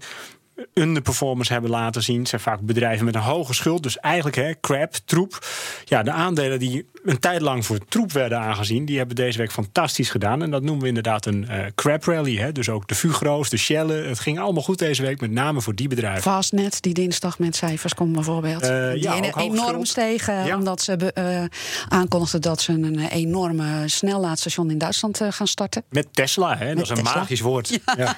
underperformance 0.73 1.53
hebben 1.53 1.71
laten 1.71 2.03
zien. 2.03 2.19
Het 2.19 2.29
zijn 2.29 2.41
vaak 2.41 2.59
bedrijven 2.59 3.05
met 3.05 3.15
een 3.15 3.21
hoge 3.21 3.53
schuld. 3.53 3.83
Dus 3.83 3.99
eigenlijk 3.99 4.35
hè, 4.35 4.59
crap, 4.61 4.93
troep. 5.05 5.45
Ja, 5.85 6.03
de 6.03 6.11
aandelen 6.11 6.59
die 6.59 6.85
een 7.03 7.19
tijd 7.19 7.41
lang 7.41 7.65
voor 7.65 7.77
troep 7.89 8.11
werden 8.11 8.39
aangezien... 8.39 8.85
die 8.85 8.97
hebben 8.97 9.15
deze 9.15 9.37
week 9.37 9.51
fantastisch 9.51 10.09
gedaan. 10.09 10.41
En 10.41 10.51
dat 10.51 10.63
noemen 10.63 10.81
we 10.81 10.87
inderdaad 10.87 11.25
een 11.25 11.47
uh, 11.49 11.57
crap 11.75 12.03
rally. 12.03 12.37
Hè. 12.37 12.51
Dus 12.51 12.69
ook 12.69 12.87
de 12.87 12.95
Fugro's, 12.95 13.49
de 13.49 13.57
Shell. 13.57 13.87
Het 13.87 14.19
ging 14.19 14.39
allemaal 14.39 14.63
goed 14.63 14.79
deze 14.79 15.01
week, 15.01 15.21
met 15.21 15.31
name 15.31 15.61
voor 15.61 15.75
die 15.75 15.87
bedrijven. 15.87 16.21
Fastnet, 16.21 16.81
die 16.81 16.93
dinsdag 16.93 17.39
met 17.39 17.55
cijfers 17.55 17.93
komt 17.93 18.13
bijvoorbeeld. 18.13 18.63
Uh, 18.63 18.91
die 18.91 19.01
ja, 19.01 19.33
enorm 19.35 19.85
stegen, 19.85 20.45
ja. 20.45 20.57
omdat 20.57 20.81
ze 20.81 21.11
uh, 21.17 21.43
aankondigden... 21.87 22.41
dat 22.41 22.61
ze 22.61 22.71
een 22.71 22.99
enorme 22.99 23.83
snellaadstation 23.85 24.71
in 24.71 24.77
Duitsland 24.77 25.21
gaan 25.29 25.47
starten. 25.47 25.83
Met 25.89 26.07
Tesla, 26.11 26.57
hè. 26.57 26.75
dat 26.75 26.83
is 26.83 26.89
een 26.89 26.95
Tesla. 26.95 27.15
magisch 27.15 27.41
woord. 27.41 27.69
Ja. 27.69 27.79
Ja. 27.97 28.17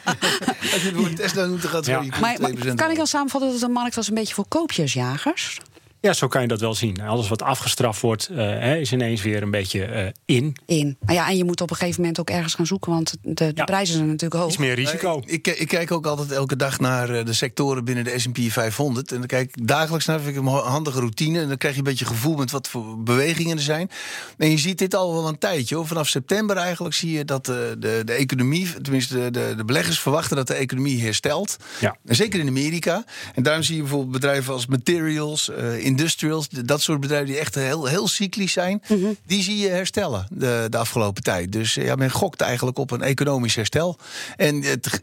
Als 0.74 0.82
je 0.82 0.88
het 0.88 0.96
woord 0.96 1.16
Tesla 1.16 1.46
noemt, 1.46 1.62
dan 1.62 1.72
gaat 1.72 1.86
het 1.86 1.96
Ja. 1.96 2.20
Maar, 2.20 2.38
maar 2.42 2.76
kan 2.76 2.92
ik 2.92 2.98
dan 2.98 3.08
samenvatten 3.08 3.50
dat 3.50 3.60
het 3.60 3.68
een 3.70 3.76
markt 3.76 3.96
was 3.96 4.08
een 4.08 4.14
beetje 4.14 4.34
voor 4.34 4.46
koopjesjagers? 4.48 5.60
Ja, 6.06 6.14
zo 6.14 6.28
kan 6.28 6.42
je 6.42 6.48
dat 6.48 6.60
wel 6.60 6.76
zien. 6.76 7.02
Alles 7.02 7.28
wat 7.28 7.42
afgestraft 7.42 8.02
wordt, 8.02 8.30
uh, 8.32 8.38
hè, 8.38 8.78
is 8.78 8.92
ineens 8.92 9.22
weer 9.22 9.42
een 9.44 9.52
beetje 9.52 9.88
uh, 9.88 10.08
in. 10.26 10.56
In. 10.66 10.98
Nou 11.00 11.14
ja, 11.18 11.30
en 11.30 11.38
je 11.38 11.44
moet 11.44 11.62
op 11.62 11.70
een 11.70 11.76
gegeven 11.76 12.02
moment 12.02 12.20
ook 12.20 12.30
ergens 12.30 12.54
gaan 12.54 12.66
zoeken, 12.66 12.92
want 12.92 13.14
de, 13.22 13.34
de 13.34 13.52
Ja. 13.56 13.64
prijzen 13.64 13.96
zijn 13.96 14.08
natuurlijk 14.08 14.42
hoog. 14.42 14.48
Iets 14.50 14.58
meer 14.58 14.74
risico. 14.76 15.22
Ik, 15.26 15.48
ik, 15.48 15.58
ik 15.60 15.68
kijk 15.68 15.92
ook 15.92 16.06
altijd 16.06 16.32
elke 16.32 16.56
dag 16.56 16.80
naar 16.80 17.10
eh, 17.10 17.26
de 17.26 17.34
sectoren 17.34 17.86
binnen 17.86 18.04
de 18.04 18.20
S&P 18.20 18.38
500. 18.52 19.12
En 19.12 19.18
dan 19.18 19.28
kijk 19.28 19.56
ik 19.56 19.68
dagelijks 19.68 20.06
naar, 20.06 20.20
vind 20.20 20.36
ik 20.38 20.42
een 20.42 20.48
handige 20.48 21.00
routine. 21.00 21.40
En 21.42 21.48
dan 21.48 21.58
krijg 21.58 21.74
je 21.74 21.80
een 21.80 21.86
beetje 21.88 22.06
gevoel 22.06 22.36
met 22.36 22.52
wat 22.52 22.68
voor 22.68 23.04
bewegingen 23.04 23.58
er 23.58 23.64
zijn. 23.64 23.90
En 24.38 24.50
je 24.50 24.58
ziet 24.58 24.78
dit 24.78 24.96
al 24.96 25.14
wel 25.14 25.28
een 25.28 25.38
tijdje. 25.38 25.76
Hoor. 25.76 25.88
Vanaf 25.88 26.08
september 26.08 26.58
eigenlijk 26.58 26.96
zie 26.96 27.12
je 27.12 27.26
dat 27.26 27.46
de, 27.46 27.76
de, 27.80 28.02
de 28.06 28.14
economie... 28.14 28.82
tenminste 28.82 29.14
de, 29.16 29.32
de, 29.32 29.54
de 29.58 29.66
beleggers 29.66 30.00
verwachten 30.00 30.36
dat 30.36 30.48
de 30.48 30.54
economie 30.54 31.02
herstelt. 31.04 31.58
Ja. 31.80 31.98
En 32.06 32.16
zeker 32.16 32.40
in 32.40 32.48
Amerika. 32.48 33.04
En 33.36 33.44
daarom 33.44 33.64
zie 33.64 33.76
je 33.76 33.82
bijvoorbeeld 33.82 34.12
bedrijven 34.12 34.54
als 34.54 34.66
Materials, 34.66 35.50
eh, 35.50 35.86
Industrials... 35.98 36.48
dat 36.50 36.82
soort 36.82 37.00
bedrijven 37.00 37.28
die 37.28 37.38
echt 37.38 37.56
heel, 37.56 37.86
heel 37.86 38.08
cyclisch 38.08 38.52
zijn... 38.52 38.82
die 39.26 39.44
zie 39.44 39.58
je 39.58 39.70
herstellen 39.70 40.28
de, 40.30 40.68
de 40.70 40.78
afgelopen 40.78 41.24
tijd. 41.24 41.52
Dus 41.52 41.78
eh, 41.78 41.86
ja, 41.86 41.96
men 41.96 42.12
gokt 42.12 42.42
eigenlijk 42.42 42.78
op 42.78 42.92
een 42.92 43.02
economisch 43.02 43.56
herstel. 43.56 43.98
En 44.36 44.64
het, 44.64 45.02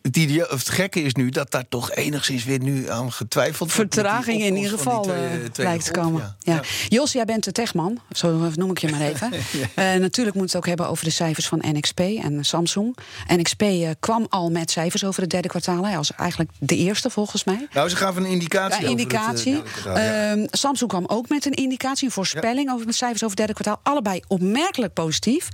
gekke 0.65 1.03
is 1.03 1.15
nu 1.15 1.29
dat 1.29 1.51
daar 1.51 1.69
toch 1.69 1.93
enigszins 1.93 2.45
weer 2.45 2.63
nu 2.63 2.91
aan 2.91 3.13
getwijfeld 3.13 3.75
wordt. 3.75 3.95
Vertraging 3.95 4.43
in 4.43 4.57
ieder 4.57 4.79
geval 4.79 5.13
eh, 5.13 5.21
lijkt 5.55 5.85
te 5.85 5.91
komen. 5.91 6.37
Ja. 6.39 6.55
Ja. 6.55 6.63
Jos, 6.89 7.13
jij 7.13 7.25
bent 7.25 7.45
de 7.45 7.53
techman, 7.53 8.01
zo 8.13 8.51
noem 8.55 8.71
ik 8.71 8.79
je 8.79 8.91
maar 8.91 9.01
even. 9.01 9.31
Eh, 9.75 9.95
natuurlijk 9.95 10.37
moeten 10.37 10.37
we 10.37 10.41
het 10.41 10.57
ook 10.57 10.67
hebben 10.67 10.89
over 10.89 11.05
de 11.05 11.11
cijfers 11.11 11.49
van 11.49 11.65
NXP 11.67 12.01
en 12.01 12.45
Samsung. 12.45 12.97
NXP 13.27 13.65
kwam 14.01 14.27
al 14.29 14.51
met 14.51 14.71
cijfers 14.71 15.05
over 15.05 15.23
het 15.23 15.31
derde 15.31 15.49
kwartaal. 15.49 15.87
Hij 15.87 15.97
was 15.97 16.13
eigenlijk 16.15 16.51
de 16.59 16.77
eerste 16.77 17.11
volgens 17.11 17.45
mij. 17.45 17.69
Nou, 17.73 17.89
ze 17.89 17.97
gaven 17.97 18.25
een 18.25 18.31
indicatie. 18.31 18.83
Ja, 18.83 18.91
over 18.91 19.01
het, 19.05 19.47
eh, 19.87 20.31
indicatie. 20.31 20.49
Samsung 20.81 21.07
kwam 21.07 21.19
ook 21.19 21.29
met 21.29 21.45
een 21.47 21.53
indicatie, 21.53 22.07
een 22.07 22.13
voorspelling 22.13 22.71
over 22.71 22.87
de 22.87 22.93
cijfers 22.93 23.25
over 23.25 23.37
het 23.37 23.47
derde 23.47 23.63
kwartaal. 23.63 23.81
Allebei 23.83 24.23
opmerkelijk 24.29 24.93
positief. 24.93 25.49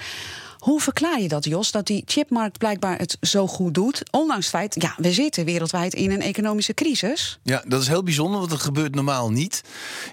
Hoe 0.66 0.80
verklaar 0.80 1.20
je 1.20 1.28
dat, 1.28 1.44
Jos, 1.44 1.70
dat 1.70 1.86
die 1.86 2.02
chipmarkt 2.06 2.58
blijkbaar 2.58 2.98
het 2.98 3.16
zo 3.20 3.46
goed 3.46 3.74
doet? 3.74 4.02
Ondanks 4.10 4.46
het 4.46 4.54
feit, 4.54 4.74
ja, 4.78 4.94
we 4.96 5.12
zitten 5.12 5.44
wereldwijd 5.44 5.94
in 5.94 6.10
een 6.10 6.20
economische 6.20 6.74
crisis. 6.74 7.38
Ja, 7.42 7.62
dat 7.66 7.82
is 7.82 7.88
heel 7.88 8.02
bijzonder, 8.02 8.38
want 8.38 8.50
dat 8.50 8.60
gebeurt 8.60 8.94
normaal 8.94 9.30
niet. 9.30 9.62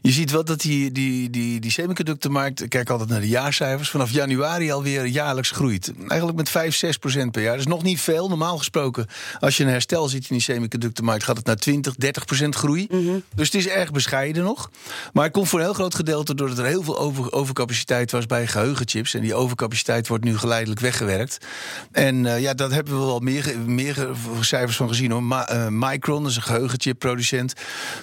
Je 0.02 0.12
ziet 0.12 0.32
wel 0.32 0.46
dat 0.46 0.62
die, 0.62 0.92
die, 0.92 1.30
die, 1.30 1.60
die 1.60 1.72
semiconductormarkt, 1.72 2.62
ik 2.62 2.70
kijk 2.70 2.90
altijd 2.90 3.10
naar 3.10 3.20
de 3.20 3.28
jaarcijfers, 3.28 3.90
vanaf 3.90 4.12
januari 4.12 4.72
alweer 4.72 5.06
jaarlijks 5.06 5.52
groeit. 5.52 5.94
Eigenlijk 6.08 6.38
met 6.38 6.50
5, 6.50 6.76
6 6.76 6.98
procent 6.98 7.32
per 7.32 7.42
jaar. 7.42 7.52
Dat 7.52 7.62
is 7.62 7.68
nog 7.68 7.84
niet 7.84 8.02
veel. 8.02 8.30
Normaal 8.30 8.58
gesproken, 8.58 9.08
als 9.40 9.58
je 9.58 9.64
een 9.64 9.70
herstel 9.70 10.08
ziet 10.08 10.30
in 10.30 10.36
die 10.36 10.42
semiconductormarkt, 10.42 11.24
gaat 11.24 11.38
het 11.38 11.46
naar 11.46 11.56
20, 11.56 11.96
30 11.96 12.26
procent 12.26 12.56
groei. 12.56 12.88
Dus 13.36 13.46
het 13.46 13.56
is 13.56 13.68
erg 13.68 13.92
bescheiden 13.92 14.44
nog. 14.44 14.70
Maar 15.14 15.24
het 15.24 15.34
komt 15.34 15.48
voor 15.48 15.60
een 15.60 15.66
heel 15.66 15.74
groot 15.74 15.96
gedeelte 15.96 16.36
doordat 16.36 16.58
er 16.58 16.66
heel 16.66 16.84
veel 16.84 17.00
over, 17.00 17.32
overcapaciteit 17.32 18.12
was 18.12 18.26
bij 18.26 18.48
geheugenchips. 18.48 19.14
En 19.14 19.22
die 19.22 19.36
overcapaciteit 19.36 20.08
wordt 20.08 20.24
nu 20.24 20.38
geleidelijk 20.44 20.80
weggewerkt. 20.80 21.38
En 21.92 22.24
uh, 22.26 22.40
ja, 22.40 22.54
dat 22.54 22.72
hebben 22.72 23.00
we 23.00 23.06
wel 23.06 23.20
meer, 23.20 23.60
meer 23.66 24.08
cijfers 24.40 24.78
van 24.78 24.88
gezien 24.88 25.12
hoor. 25.12 25.24
Ma 25.24 25.54
uh, 25.54 25.68
Micron, 25.70 26.26
is 26.26 26.36
een 26.36 26.42
geheugenchipproducent. 26.42 27.54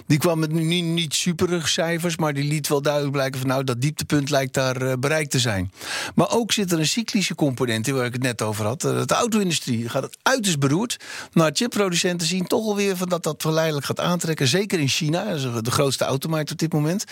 Die 0.06 0.18
kwam 0.18 0.38
met 0.38 0.52
nu 0.52 0.62
niet, 0.62 0.84
niet 0.84 1.34
cijfers, 1.62 2.16
maar 2.16 2.34
die 2.34 2.44
liet 2.44 2.68
wel 2.68 2.82
duidelijk 2.82 3.12
blijken 3.12 3.40
van 3.40 3.48
nou, 3.48 3.64
dat 3.64 3.80
dieptepunt 3.80 4.30
lijkt 4.30 4.54
daar 4.54 4.82
uh, 4.82 4.92
bereikt 4.98 5.30
te 5.30 5.38
zijn. 5.38 5.72
Maar 6.14 6.30
ook 6.30 6.52
zit 6.52 6.72
er 6.72 6.78
een 6.78 6.86
cyclische 6.86 7.34
component 7.34 7.88
in 7.88 7.94
waar 7.94 8.06
ik 8.06 8.12
het 8.12 8.22
net 8.22 8.42
over 8.42 8.64
had. 8.64 8.80
de 8.80 9.14
auto-industrie 9.14 9.88
gaat 9.88 10.02
het 10.02 10.18
uiterst 10.22 10.58
beroerd. 10.58 10.96
Maar 11.32 11.50
chipproducenten 11.54 12.26
zien 12.26 12.46
toch 12.46 12.66
alweer 12.66 12.96
van 12.96 13.08
dat 13.08 13.22
dat 13.22 13.42
geleidelijk 13.42 13.86
gaat 13.86 14.00
aantrekken. 14.00 14.48
Zeker 14.48 14.80
in 14.80 14.88
China, 14.88 15.34
de 15.62 15.70
grootste 15.70 16.04
automarkt 16.04 16.50
op 16.50 16.58
dit 16.58 16.72
moment. 16.72 17.04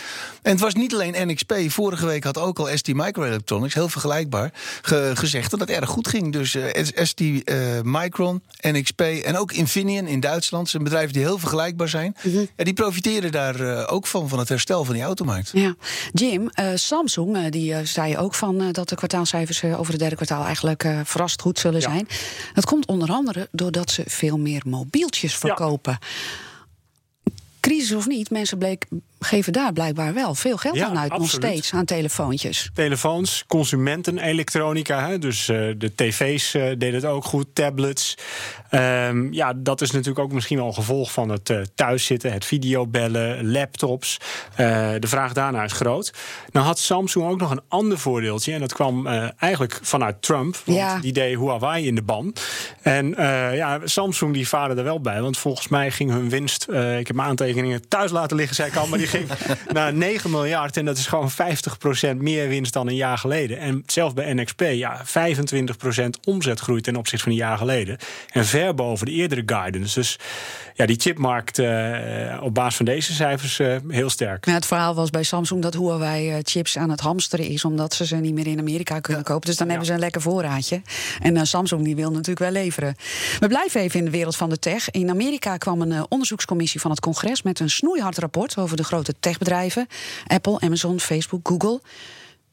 En 0.42 0.52
het 0.52 0.60
was 0.60 0.74
niet 0.74 0.94
alleen 0.94 1.28
NXP. 1.28 1.54
Vorige 1.66 2.06
week 2.06 2.24
had 2.24 2.38
ook 2.38 2.58
al 2.58 2.68
ST 2.74 2.94
Microelectronics, 2.94 3.74
heel 3.74 3.88
vergelijkbaar, 3.88 4.52
ge 4.82 5.12
gezegd 5.18 5.50
dat 5.50 5.60
het 5.60 5.70
erg 5.70 5.88
goed 5.88 6.08
ging. 6.08 6.32
Dus 6.32 6.54
uh, 6.54 6.64
ST 6.94 7.20
uh, 7.20 7.34
Micron, 7.82 8.42
NXP 8.60 9.00
en 9.00 9.36
ook 9.36 9.52
Infineon 9.52 10.06
in 10.06 10.20
Duitsland. 10.20 10.68
zijn 10.68 10.82
bedrijven 10.82 11.12
die 11.12 11.22
heel 11.22 11.38
vergelijkbaar 11.38 11.88
zijn. 11.88 12.16
Mm 12.22 12.32
-hmm. 12.32 12.48
En 12.56 12.64
die 12.64 12.74
profiteren 12.74 13.32
daar 13.32 13.60
uh, 13.60 13.84
ook 13.86 14.06
van, 14.06 14.28
van 14.28 14.38
het 14.38 14.48
herstel 14.48 14.84
van 14.84 14.94
die 14.94 15.02
automarkt. 15.02 15.50
Ja. 15.52 15.74
Jim, 16.12 16.50
Samsung 16.74 17.48
die 17.48 17.86
zei 17.86 18.16
ook 18.16 18.34
van 18.34 18.72
dat 18.72 18.88
de 18.88 18.96
kwartaalcijfers 18.96 19.64
over 19.64 19.90
het 19.90 20.00
derde 20.00 20.16
kwartaal 20.16 20.44
eigenlijk 20.44 20.88
verrast 21.04 21.40
goed 21.40 21.58
zullen 21.58 21.80
ja. 21.80 21.90
zijn. 21.90 22.08
Dat 22.54 22.64
komt 22.64 22.86
onder 22.86 23.10
andere 23.10 23.48
doordat 23.52 23.90
ze 23.90 24.02
veel 24.06 24.38
meer 24.38 24.62
mobieltjes 24.64 25.34
verkopen. 25.34 25.98
Ja 26.00 26.06
crisis 27.68 27.92
of 27.92 28.06
niet, 28.06 28.30
mensen 28.30 28.58
bleek, 28.58 28.86
geven 29.20 29.52
daar 29.52 29.72
blijkbaar 29.72 30.14
wel 30.14 30.34
veel 30.34 30.56
geld 30.56 30.76
ja, 30.76 30.86
aan 30.86 30.98
uit 30.98 31.10
absoluut. 31.10 31.32
nog 31.32 31.50
steeds 31.50 31.72
aan 31.72 31.84
telefoontjes. 31.84 32.70
Telefoons, 32.74 33.44
consumentenelektronica, 33.46 35.08
hè, 35.08 35.18
dus 35.18 35.48
uh, 35.48 35.74
de 35.78 35.94
tv's 35.94 36.54
uh, 36.54 36.62
deden 36.62 36.94
het 36.94 37.04
ook 37.04 37.24
goed, 37.24 37.46
tablets. 37.52 38.16
Um, 38.70 39.32
ja, 39.32 39.52
dat 39.56 39.80
is 39.80 39.90
natuurlijk 39.90 40.18
ook 40.18 40.32
misschien 40.32 40.56
wel 40.56 40.66
een 40.66 40.74
gevolg 40.74 41.12
van 41.12 41.28
het 41.28 41.50
uh, 41.50 41.60
thuiszitten, 41.74 42.32
het 42.32 42.44
videobellen, 42.44 43.50
laptops. 43.50 44.18
de 44.56 44.98
vraag 45.06 45.32
daarna 45.32 45.64
is 45.64 45.72
groot. 45.72 46.12
Nou 46.52 46.66
had 46.66 46.78
Samsung 46.78 47.26
ook 47.26 47.38
nog 47.40 47.50
een 47.50 47.60
ander 47.68 47.98
voordeeltje 47.98 48.52
en 48.52 48.60
dat 48.60 48.72
kwam 48.72 49.06
eigenlijk 49.38 49.78
vanuit 49.82 50.22
Trump, 50.22 50.56
want 50.64 50.78
Ja. 50.78 50.98
die 50.98 51.12
deed 51.12 51.36
Huawei 51.36 51.86
in 51.86 51.94
de 51.94 52.02
ban. 52.02 52.34
En 52.82 53.14
ja, 53.54 53.80
Samsung 53.84 54.34
die 54.34 54.48
varen 54.48 54.78
er 54.78 54.84
wel 54.84 55.00
bij, 55.00 55.20
want 55.22 55.38
volgens 55.38 55.68
mij 55.68 55.90
ging 55.90 56.10
hun 56.10 56.28
winst, 56.28 56.68
ik 56.98 57.06
heb 57.06 57.12
mijn 57.12 57.28
aantekeningen 57.28 57.88
thuis 57.88 58.10
laten 58.10 58.36
liggen, 58.36 58.54
zei 58.54 58.68
ik 58.68 58.76
al, 58.76 58.86
maar 58.86 58.98
die 58.98 59.07
ging 59.08 59.28
naar 59.72 59.94
9 59.94 60.30
miljard. 60.30 60.76
En 60.76 60.84
dat 60.84 60.98
is 60.98 61.06
gewoon 61.06 61.30
50% 61.30 62.16
meer 62.16 62.48
winst 62.48 62.72
dan 62.72 62.88
een 62.88 62.94
jaar 62.94 63.18
geleden. 63.18 63.58
En 63.58 63.82
zelfs 63.86 64.14
bij 64.14 64.34
NXP, 64.34 64.60
ja, 64.60 65.04
25% 65.06 65.10
omzetgroei 66.24 66.80
ten 66.80 66.96
opzichte 66.96 67.24
van 67.24 67.32
een 67.32 67.38
jaar 67.38 67.58
geleden. 67.58 67.98
En 68.32 68.44
ver 68.44 68.74
boven 68.74 69.06
de 69.06 69.12
eerdere 69.12 69.42
guidance. 69.46 69.94
Dus 69.94 70.18
ja, 70.74 70.86
die 70.86 71.00
chipmarkt 71.00 71.58
uh, 71.58 72.40
op 72.42 72.54
basis 72.54 72.76
van 72.76 72.84
deze 72.84 73.12
cijfers 73.12 73.58
uh, 73.58 73.76
heel 73.88 74.10
sterk. 74.10 74.46
Ja, 74.46 74.52
het 74.52 74.66
verhaal 74.66 74.94
was 74.94 75.10
bij 75.10 75.22
Samsung 75.22 75.62
dat 75.62 75.74
Huawei 75.74 76.30
uh, 76.30 76.38
chips 76.42 76.78
aan 76.78 76.90
het 76.90 77.00
hamsteren 77.00 77.46
is... 77.46 77.64
omdat 77.64 77.94
ze 77.94 78.06
ze 78.06 78.16
niet 78.16 78.34
meer 78.34 78.46
in 78.46 78.58
Amerika 78.58 79.00
kunnen 79.00 79.22
ja. 79.22 79.28
kopen. 79.28 79.46
Dus 79.46 79.56
dan 79.56 79.66
ja. 79.66 79.72
hebben 79.72 79.88
ze 79.88 79.94
een 79.94 80.04
lekker 80.04 80.20
voorraadje. 80.20 80.82
En 81.20 81.46
Samsung 81.46 81.84
die 81.84 81.96
wil 81.96 82.10
natuurlijk 82.10 82.38
wel 82.38 82.50
leveren. 82.50 82.94
We 83.40 83.48
blijven 83.48 83.80
even 83.80 83.98
in 83.98 84.04
de 84.04 84.10
wereld 84.10 84.36
van 84.36 84.48
de 84.48 84.58
tech. 84.58 84.90
In 84.90 85.10
Amerika 85.10 85.56
kwam 85.56 85.80
een 85.80 86.06
onderzoekscommissie 86.08 86.80
van 86.80 86.90
het 86.90 87.00
congres... 87.00 87.42
met 87.42 87.60
een 87.60 87.70
snoeihard 87.70 88.18
rapport 88.18 88.56
over 88.56 88.76
de 88.76 88.84
grote 88.84 88.97
techbedrijven. 89.20 89.86
Apple, 90.26 90.60
Amazon, 90.60 91.00
Facebook, 91.00 91.48
Google 91.48 91.80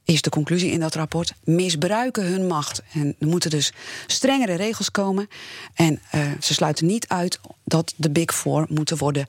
is 0.03 0.21
de 0.21 0.29
conclusie 0.29 0.71
in 0.71 0.79
dat 0.79 0.95
rapport, 0.95 1.33
misbruiken 1.43 2.25
hun 2.25 2.47
macht. 2.47 2.81
En 2.93 3.15
er 3.19 3.27
moeten 3.27 3.49
dus 3.49 3.73
strengere 4.07 4.55
regels 4.55 4.91
komen. 4.91 5.27
En 5.73 6.01
uh, 6.15 6.31
ze 6.41 6.53
sluiten 6.53 6.85
niet 6.85 7.07
uit 7.07 7.39
dat 7.63 7.93
de 7.97 8.09
Big 8.09 8.35
Four 8.35 8.65
moeten 8.69 8.97
worden 8.97 9.27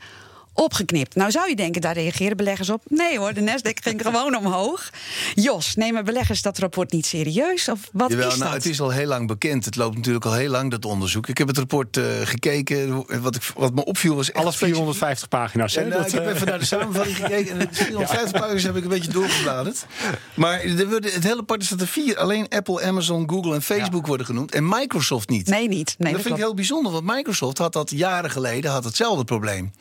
opgeknipt. 0.56 1.14
Nou 1.14 1.30
zou 1.30 1.48
je 1.48 1.56
denken, 1.56 1.80
daar 1.80 1.94
reageren 1.94 2.36
beleggers 2.36 2.70
op. 2.70 2.82
Nee 2.88 3.18
hoor, 3.18 3.32
de 3.32 3.40
Nasdaq 3.40 3.82
ging 3.82 4.02
gewoon 4.02 4.36
omhoog. 4.36 4.90
Jos, 5.34 5.74
nemen 5.74 6.04
beleggers 6.04 6.42
dat 6.42 6.58
rapport 6.58 6.92
niet 6.92 7.06
serieus? 7.06 7.68
Of 7.68 7.80
wat 7.92 8.10
Jawel, 8.10 8.26
is 8.26 8.32
dat? 8.32 8.42
Nou, 8.42 8.54
het 8.54 8.66
is 8.66 8.80
al 8.80 8.90
heel 8.90 9.06
lang 9.06 9.26
bekend. 9.26 9.64
Het 9.64 9.76
loopt 9.76 9.96
natuurlijk 9.96 10.24
al 10.24 10.34
heel 10.34 10.50
lang, 10.50 10.70
dat 10.70 10.84
onderzoek. 10.84 11.28
Ik 11.28 11.38
heb 11.38 11.46
het 11.46 11.58
rapport 11.58 11.96
uh, 11.96 12.04
gekeken. 12.24 13.04
Wat, 13.22 13.36
ik, 13.36 13.42
wat 13.56 13.74
me 13.74 13.84
opviel 13.84 14.14
was... 14.14 14.32
Alles 14.32 14.56
450 14.56 15.28
pagina's. 15.28 15.74
Ja, 15.74 15.82
nou, 15.82 16.04
ik 16.04 16.10
heb 16.10 16.26
even 16.26 16.46
naar 16.46 16.58
de 16.58 16.64
samenvatting 16.64 17.16
gekeken. 17.22 17.60
En 17.60 17.68
450 17.70 18.32
ja. 18.32 18.40
pagina's 18.40 18.62
heb 18.62 18.76
ik 18.76 18.82
een 18.82 18.88
beetje 18.88 19.12
doorgebladerd. 19.12 19.86
Maar 20.34 20.60
er 20.60 20.90
het 20.90 21.24
hele 21.24 21.42
part 21.42 21.62
is 21.62 21.68
dat 21.68 21.80
er 21.80 21.86
vier... 21.86 22.18
alleen 22.18 22.48
Apple, 22.48 22.82
Amazon, 22.82 23.30
Google 23.30 23.54
en 23.54 23.62
Facebook 23.62 24.02
ja. 24.02 24.08
worden 24.08 24.26
genoemd. 24.26 24.52
En 24.52 24.68
Microsoft 24.68 25.28
niet. 25.28 25.48
Nee, 25.48 25.68
niet. 25.68 25.94
Nee, 25.98 26.12
dat, 26.12 26.12
dat 26.12 26.20
vind 26.20 26.34
ik 26.34 26.44
heel 26.44 26.54
bijzonder. 26.54 26.92
Want 26.92 27.04
Microsoft 27.04 27.58
had 27.58 27.72
dat 27.72 27.90
jaren 27.90 28.30
geleden 28.30 28.70
had 28.70 28.84
hetzelfde 28.84 29.24
probleem. 29.24 29.72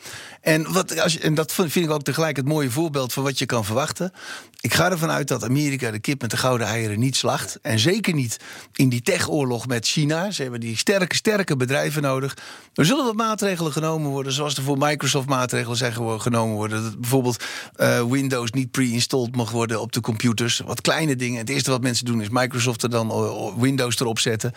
En, 0.42 0.65
wat, 0.68 1.00
als 1.00 1.14
je, 1.14 1.20
en 1.20 1.34
dat 1.34 1.54
vind 1.54 1.76
ik 1.76 1.90
ook 1.90 2.04
tegelijk 2.04 2.36
het 2.36 2.48
mooie 2.48 2.72
voorbeeld 2.72 3.14
van 3.14 3.24
wat 3.24 3.40
je 3.40 3.46
kan 3.46 3.66
verwachten. 3.66 4.12
Ik 4.62 4.74
ga 4.74 4.92
ervan 4.92 5.10
uit 5.10 5.28
dat 5.28 5.44
Amerika 5.44 5.92
de 5.92 6.00
kip 6.00 6.22
met 6.22 6.32
de 6.32 6.38
gouden 6.38 6.68
eieren 6.68 7.00
niet 7.00 7.16
slacht. 7.16 7.60
En 7.62 7.80
zeker 7.80 8.14
niet 8.14 8.40
in 8.74 8.90
die 8.90 9.02
techoorlog 9.02 9.68
met 9.68 9.88
China. 9.88 10.32
Ze 10.32 10.42
hebben 10.42 10.60
die 10.60 10.78
sterke, 10.78 11.16
sterke 11.16 11.56
bedrijven 11.56 12.02
nodig. 12.02 12.38
Er 12.74 12.86
zullen 12.86 13.06
wat 13.06 13.16
maatregelen 13.16 13.72
genomen 13.72 14.12
worden, 14.12 14.32
zoals 14.32 14.58
er 14.58 14.64
voor 14.64 14.78
Microsoft 14.78 15.28
maatregelen 15.28 15.78
zijn 15.78 15.94
genomen 16.22 16.56
worden. 16.56 16.84
Dat 16.84 17.00
bijvoorbeeld 17.00 17.44
uh, 17.78 18.04
Windows 18.04 18.52
niet 18.52 18.72
pre-installed 18.72 19.36
mag 19.36 19.52
worden 19.52 19.82
op 19.82 19.92
de 19.92 20.02
computers. 20.02 20.60
Wat 20.60 20.82
kleine 20.82 21.16
dingen. 21.16 21.40
Het 21.40 21.50
eerste 21.50 21.72
wat 21.72 21.82
mensen 21.82 22.06
doen 22.06 22.22
is 22.22 22.30
Microsoft 22.30 22.84
er 22.84 22.90
dan 22.90 23.14
Windows 23.58 24.00
erop 24.00 24.20
zetten. 24.20 24.52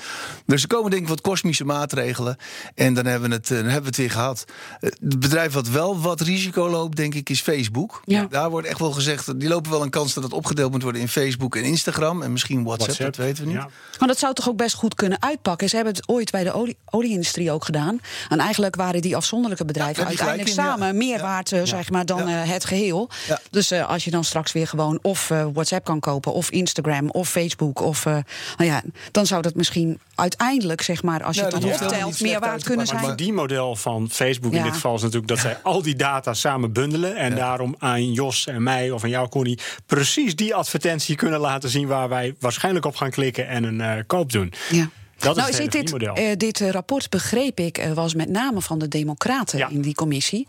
Dus 0.47 0.63
er 0.63 0.69
komen 0.69 0.91
denk 0.91 1.03
ik 1.03 1.09
wat 1.09 1.21
kosmische 1.21 1.65
maatregelen. 1.65 2.37
En 2.75 2.95
dan 2.95 3.07
hebben 3.07 3.29
we 3.29 3.35
het, 3.35 3.49
dan 3.49 3.57
hebben 3.57 3.81
we 3.81 3.87
het 3.87 3.97
weer 3.97 4.11
gehad. 4.11 4.45
Het 4.81 5.19
bedrijf 5.19 5.53
wat 5.53 5.69
wel 5.69 5.98
wat 6.01 6.21
risico 6.21 6.69
loopt, 6.69 6.97
denk 6.97 7.15
ik, 7.15 7.31
is 7.31 7.41
Facebook. 7.41 8.03
Ja. 8.05 8.27
Daar 8.31 8.51
wordt 8.51 8.67
echt 8.69 8.79
wel 8.79 8.91
gezegd, 8.93 9.41
die 9.41 9.49
lopen 9.49 9.71
wel 9.71 9.83
een 9.83 9.91
kans 9.91 10.15
dat 10.15 10.23
het 10.25 10.33
opgedeeld 10.33 10.71
moet 10.73 10.83
worden 10.83 11.01
in 11.01 11.09
Facebook 11.09 11.57
en 11.57 11.63
Instagram. 11.65 12.23
En 12.23 12.33
misschien 12.33 12.65
WhatsApp, 12.65 12.89
WhatsApp. 12.91 13.17
dat 13.17 13.25
weten 13.27 13.43
we 13.45 13.49
niet. 13.51 13.59
Ja. 13.61 13.69
Maar 13.99 14.09
dat 14.09 14.19
zou 14.19 14.35
toch 14.35 14.49
ook 14.49 14.57
best 14.57 14.75
goed 14.75 14.95
kunnen 14.95 15.23
uitpakken. 15.23 15.69
Ze 15.69 15.77
hebben 15.77 15.95
het 15.95 16.09
ooit 16.09 16.31
bij 16.31 16.45
de 16.45 16.53
olie- 16.53 16.77
olieindustrie 16.91 17.51
ook 17.51 17.65
gedaan. 17.65 18.01
En 18.29 18.39
eigenlijk 18.39 18.77
waren 18.77 19.01
die 19.03 19.17
afzonderlijke 19.17 19.65
bedrijven 19.65 20.03
Ja, 20.03 20.09
uiteindelijk 20.09 20.49
in, 20.49 20.55
samen 20.55 20.87
ja. 20.87 20.93
meer 20.93 21.21
waard 21.21 21.53
eh, 21.53 21.61
zeg 21.65 21.91
maar, 21.91 22.07
dan 22.07 22.29
Ja. 22.29 22.43
eh, 22.43 22.51
het 22.51 22.65
geheel. 22.65 23.11
Ja. 23.29 23.41
Dus 23.51 23.71
eh, 23.71 23.89
als 23.89 24.05
je 24.05 24.11
dan 24.11 24.25
straks 24.25 24.53
weer 24.53 24.67
gewoon 24.67 24.99
of 25.03 25.31
eh, 25.31 25.47
WhatsApp 25.53 25.85
kan 25.85 26.01
kopen, 26.01 26.33
of 26.33 26.51
Instagram, 26.51 27.11
of 27.11 27.29
Facebook, 27.29 27.81
of 27.81 28.07
eh, 28.07 28.13
nou 28.57 28.71
ja, 28.71 28.83
dan 29.11 29.27
zou 29.27 29.43
dat 29.43 29.55
misschien 29.55 29.99
uiteindelijk, 30.19 30.83
zeg 30.83 31.03
maar, 31.03 31.23
als 31.23 31.37
je 31.37 31.43
Ja, 31.43 31.49
het 31.49 31.61
dat 31.63 31.81
dan 31.81 31.89
optelt, 31.89 32.21
meer 32.21 32.41
waard 32.41 32.65
kunnen 32.65 32.87
zijn. 32.87 33.01
Maar 33.01 33.17
die 33.17 33.33
model 33.33 33.77
van 33.77 34.11
Facebook 34.11 34.53
in 34.53 34.63
dit 34.63 34.73
geval 34.73 34.95
is 34.95 35.03
natuurlijk 35.03 35.29
dat 35.29 35.39
zij 35.39 35.59
al 35.63 35.83
die 35.83 35.97
data 35.97 36.35
samen 36.35 36.73
bundelen. 36.73 37.17
En 37.17 37.35
daarom 37.35 37.75
aan 37.79 38.13
Jos 38.13 38.47
en 38.47 38.63
mij 38.63 38.91
of 38.91 39.03
aan 39.05 39.11
jou, 39.11 39.29
Connie, 39.29 39.59
precies 39.87 40.37
die 40.37 40.55
advertentie 40.55 41.17
kunnen 41.17 41.41
laten 41.41 41.71
zien 41.71 41.87
waar 41.87 42.09
wij 42.09 42.35
waarschijnlijk 42.41 42.85
op 42.85 42.97
gaan 42.97 43.11
klikken 43.11 43.49
en 43.49 43.65
een 43.65 43.81
eh, 43.81 44.03
koop 44.07 44.33
doen. 44.33 44.53
Ja. 44.71 44.91
Dat 45.19 45.37
is 45.37 45.43
nou, 45.43 45.55
hele 45.57 45.69
dit, 45.69 45.93
eh, 45.93 46.37
dit 46.37 46.61
eh, 46.61 46.71
rapport, 46.71 47.11
begreep 47.11 47.61
ik, 47.61 47.89
was 47.95 48.15
met 48.15 48.29
name 48.29 48.61
van 48.61 48.79
de 48.79 48.89
Democraten 48.89 49.59
Ja. 49.59 49.69
in 49.69 49.81
die 49.81 49.95
commissie. 49.95 50.47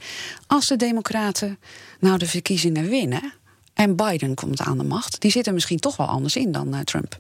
Als 0.48 0.68
de 0.68 0.76
Democraten 0.76 1.60
nou 2.00 2.18
de 2.18 2.28
verkiezingen 2.28 2.90
winnen 2.90 3.34
en 3.74 3.96
Biden 3.96 4.36
komt 4.36 4.62
aan 4.62 4.78
de 4.78 4.84
macht, 4.84 5.22
die 5.22 5.32
zit 5.32 5.48
er 5.48 5.54
misschien 5.54 5.80
toch 5.80 5.98
wel 5.98 6.08
anders 6.08 6.36
in 6.36 6.52
dan 6.52 6.84
Trump. 6.84 7.20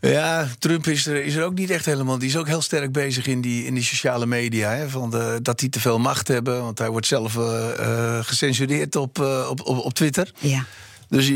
Ja, 0.00 0.48
Trump 0.58 0.86
is 0.86 1.06
er, 1.06 1.24
is 1.24 1.34
er 1.34 1.44
ook 1.44 1.54
niet 1.54 1.70
echt 1.70 1.84
helemaal. 1.84 2.18
Die 2.18 2.28
is 2.28 2.36
ook 2.36 2.46
heel 2.46 2.62
sterk 2.62 2.92
bezig 2.92 3.26
in 3.26 3.40
die, 3.40 3.66
in 3.66 3.74
die 3.74 3.82
sociale 3.82 4.26
media. 4.26 4.70
Hè, 4.70 4.88
van 4.88 5.38
dat 5.42 5.58
die 5.58 5.68
te 5.68 5.80
veel 5.80 5.98
macht 5.98 6.28
hebben. 6.28 6.62
Want 6.62 6.78
hij 6.78 6.90
wordt 6.90 7.06
zelf 7.06 7.36
eh, 7.36 8.18
gecensureerd 8.22 8.96
op, 8.96 9.20
eh, 9.20 9.46
op, 9.50 9.60
op, 9.60 9.78
op 9.78 9.94
Twitter. 9.94 10.32
Ja. 10.38 10.64
Dus 11.10 11.32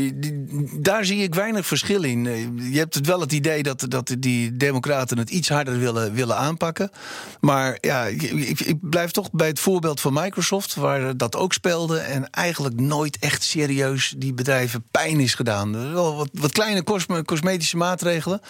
daar 0.79 1.05
zie 1.05 1.23
ik 1.23 1.35
weinig 1.35 1.65
verschil 1.65 2.03
in. 2.03 2.27
Eh, 2.27 2.71
Je 2.71 2.77
hebt 2.77 2.93
het 2.93 3.05
wel 3.05 3.19
het 3.19 3.31
idee 3.31 3.63
dat, 3.63 3.85
dat 3.87 4.15
die 4.19 4.57
democraten 4.57 5.17
het 5.17 5.29
iets 5.29 5.49
harder 5.49 5.79
willen, 5.79 6.13
willen 6.13 6.37
aanpakken. 6.37 6.89
Maar 7.39 7.77
ja, 7.81 8.05
ik, 8.05 8.21
ik, 8.21 8.77
blijf 8.81 9.11
toch 9.11 9.31
bij 9.31 9.47
het 9.47 9.59
voorbeeld 9.59 10.01
van 10.01 10.13
Microsoft... 10.13 10.75
waar 10.75 11.17
dat 11.17 11.35
ook 11.35 11.53
speelde 11.53 11.97
en 11.99 12.29
eigenlijk 12.29 12.79
nooit 12.79 13.17
echt 13.19 13.43
serieus 13.43 14.13
die 14.17 14.33
bedrijven 14.33 14.83
pijn 14.91 15.19
is 15.19 15.33
gedaan. 15.33 15.93
Wel 15.93 16.15
wat, 16.15 16.29
wat 16.33 16.51
kleine 16.51 16.83
cosme- 16.83 17.23
cosmetische 17.23 17.77
maatregelen... 17.77 18.41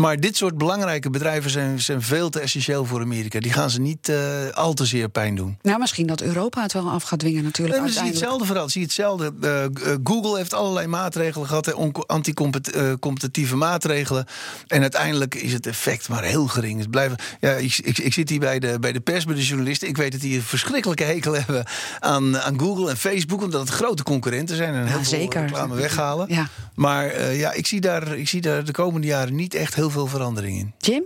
Maar 0.00 0.20
dit 0.20 0.36
soort 0.36 0.58
belangrijke 0.58 1.10
bedrijven 1.10 1.50
zijn, 1.50 1.80
zijn 1.80 2.02
veel 2.02 2.30
te 2.30 2.40
essentieel 2.40 2.84
voor 2.84 3.00
Amerika. 3.00 3.40
Die 3.40 3.52
gaan 3.52 3.70
ze 3.70 3.80
niet 3.80 4.08
uh, 4.08 4.16
al 4.52 4.72
te 4.72 4.84
zeer 4.84 5.08
pijn 5.08 5.34
doen. 5.34 5.58
Nou, 5.62 5.78
misschien 5.78 6.06
dat 6.06 6.20
Europa 6.20 6.62
het 6.62 6.72
wel 6.72 6.90
af 6.90 7.02
gaat 7.02 7.18
dwingen 7.18 7.42
natuurlijk. 7.42 7.80
Nee, 7.80 7.92
zie 7.92 8.02
hetzelfde 8.02 8.44
verhaal. 8.44 8.68
Zie 8.68 8.82
hetzelfde. 8.82 9.32
Uh, 9.40 9.96
Google 10.04 10.36
heeft 10.36 10.54
allerlei 10.54 10.86
maatregelen 10.86 11.46
gehad, 11.46 11.74
anti-competitieve 12.06 13.56
maatregelen. 13.56 14.26
En 14.66 14.80
uiteindelijk 14.80 15.34
is 15.34 15.52
het 15.52 15.66
effect 15.66 16.08
maar 16.08 16.22
heel 16.22 16.46
gering. 16.46 16.78
Het 16.80 16.90
blijven, 16.90 17.18
ja, 17.40 17.52
ik, 17.52 17.78
ik, 17.82 17.98
ik, 17.98 18.12
zit 18.12 18.28
hier 18.28 18.40
bij 18.40 18.58
de, 18.58 18.78
bij 18.80 18.92
de 18.92 19.00
pers, 19.00 19.24
bij 19.24 19.34
de 19.34 19.44
journalisten. 19.46 19.88
Ik 19.88 19.96
weet 19.96 20.12
dat 20.12 20.20
die 20.20 20.36
een 20.36 20.42
verschrikkelijke 20.42 21.04
hekel 21.04 21.34
hebben 21.34 21.64
aan, 21.98 22.38
aan 22.38 22.60
Google 22.60 22.90
en 22.90 22.96
Facebook, 22.96 23.42
omdat 23.42 23.60
het 23.60 23.70
grote 23.70 24.02
concurrenten 24.02 24.56
zijn 24.56 24.74
en 24.74 24.86
heel 24.86 24.98
ja, 24.98 25.04
veel 25.04 25.18
reclame 25.18 25.74
weghalen. 25.74 26.26
Ja. 26.28 26.48
Maar 26.74 27.14
uh, 27.14 27.38
ja, 27.38 27.52
ik 27.52 27.66
zie, 27.66 27.80
daar, 27.80 28.16
ik 28.16 28.28
zie 28.28 28.40
daar 28.40 28.64
de 28.64 28.72
komende 28.72 29.06
jaren 29.06 29.34
niet 29.34 29.54
echt 29.54 29.74
heel 29.74 29.89
veel 29.90 30.06
verandering 30.06 30.58
in. 30.58 30.72
Jim? 30.78 31.04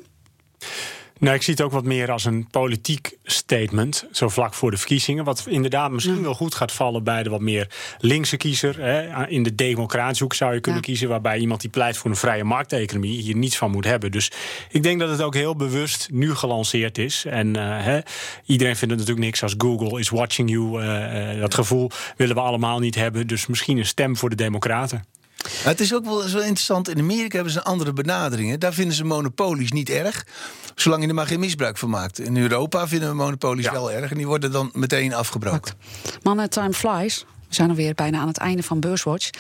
Nou, 1.19 1.37
ik 1.37 1.43
zie 1.43 1.55
het 1.55 1.63
ook 1.63 1.73
wat 1.73 1.85
meer 1.85 2.11
als 2.11 2.25
een 2.25 2.47
politiek 2.51 3.17
statement, 3.25 4.07
zo 4.13 4.29
vlak 4.29 4.55
voor 4.55 4.71
de 4.71 4.77
verkiezingen. 4.77 5.25
Wat 5.25 5.47
inderdaad 5.49 5.91
misschien 5.91 6.23
wel 6.23 6.35
goed 6.35 6.55
gaat 6.55 6.73
vallen 6.73 7.05
bij 7.05 7.23
de 7.23 7.31
wat 7.31 7.41
meer 7.41 7.71
linkse 7.99 8.37
kiezer. 8.37 8.81
Hè. 8.81 9.27
In 9.29 9.43
de 9.43 9.55
democratische 9.55 10.23
hoek 10.23 10.35
zou 10.35 10.55
je 10.55 10.61
kunnen 10.61 10.83
kiezen, 10.83 11.09
waarbij 11.09 11.39
iemand 11.39 11.61
die 11.61 11.71
pleit 11.71 11.97
voor 11.97 12.11
een 12.11 12.17
vrije 12.17 12.45
markteconomie 12.45 13.23
hier 13.23 13.37
niets 13.37 13.57
van 13.57 13.71
moet 13.71 13.85
hebben. 13.85 14.11
Dus 14.11 14.31
ik 14.71 14.83
denk 14.83 15.01
dat 15.01 15.11
het 15.11 15.23
ook 15.23 15.35
heel 15.35 15.57
bewust 15.57 16.09
nu 16.13 16.35
gelanceerd 16.35 16.99
is. 16.99 17.25
En 17.25 17.57
uh, 17.57 17.85
hè, 17.85 18.01
iedereen 18.45 18.77
vindt 18.77 18.95
het 18.95 19.01
natuurlijk 19.01 19.27
niks 19.27 19.43
als 19.43 19.55
Google 19.59 19.99
is 19.99 20.09
watching 20.09 20.51
you. 20.51 20.83
Uh, 20.83 21.41
dat 21.41 21.55
gevoel 21.55 21.91
willen 22.17 22.35
we 22.35 22.41
allemaal 22.41 22.79
niet 22.79 22.95
hebben. 22.95 23.27
Dus 23.27 23.47
misschien 23.47 23.79
een 23.79 23.87
stem 23.87 24.17
voor 24.17 24.31
de 24.31 24.37
Democraten. 24.37 25.05
Het 25.49 25.81
is 25.81 25.95
ook 25.95 26.05
wel, 26.05 26.31
wel 26.31 26.43
interessant. 26.43 26.89
In 26.89 26.99
Amerika 26.99 27.35
hebben 27.35 27.53
ze 27.53 27.59
een 27.59 27.65
andere 27.65 27.93
benadering. 27.93 28.59
Daar 28.59 28.73
vinden 28.73 28.95
ze 28.95 29.05
monopolies 29.05 29.73
niet 29.73 29.91
erg. 29.91 30.27
Zolang 30.75 31.03
je 31.03 31.09
er 31.09 31.15
maar 31.15 31.27
geen 31.27 31.41
misbruik 31.41 31.79
van 31.79 31.91
maakt. 31.91 32.19
In 32.19 32.37
Europa 32.37 32.89
vinden 32.89 33.09
we 33.09 33.15
monopolies 33.15 33.71
wel 33.71 33.93
erg. 33.93 34.11
En 34.11 34.17
die 34.17 34.27
worden 34.27 34.53
dan 34.53 34.71
meteen 34.73 35.15
afgebroken. 35.15 35.75
Mannen, 36.23 36.51
time 36.51 36.73
flies. 36.73 37.25
We 37.49 37.55
zijn 37.55 37.69
alweer 37.69 37.95
bijna 37.95 38.19
aan 38.19 38.29
het 38.29 38.39
einde 38.39 38.63
van 38.63 38.81
Beurswatch. 38.81 39.31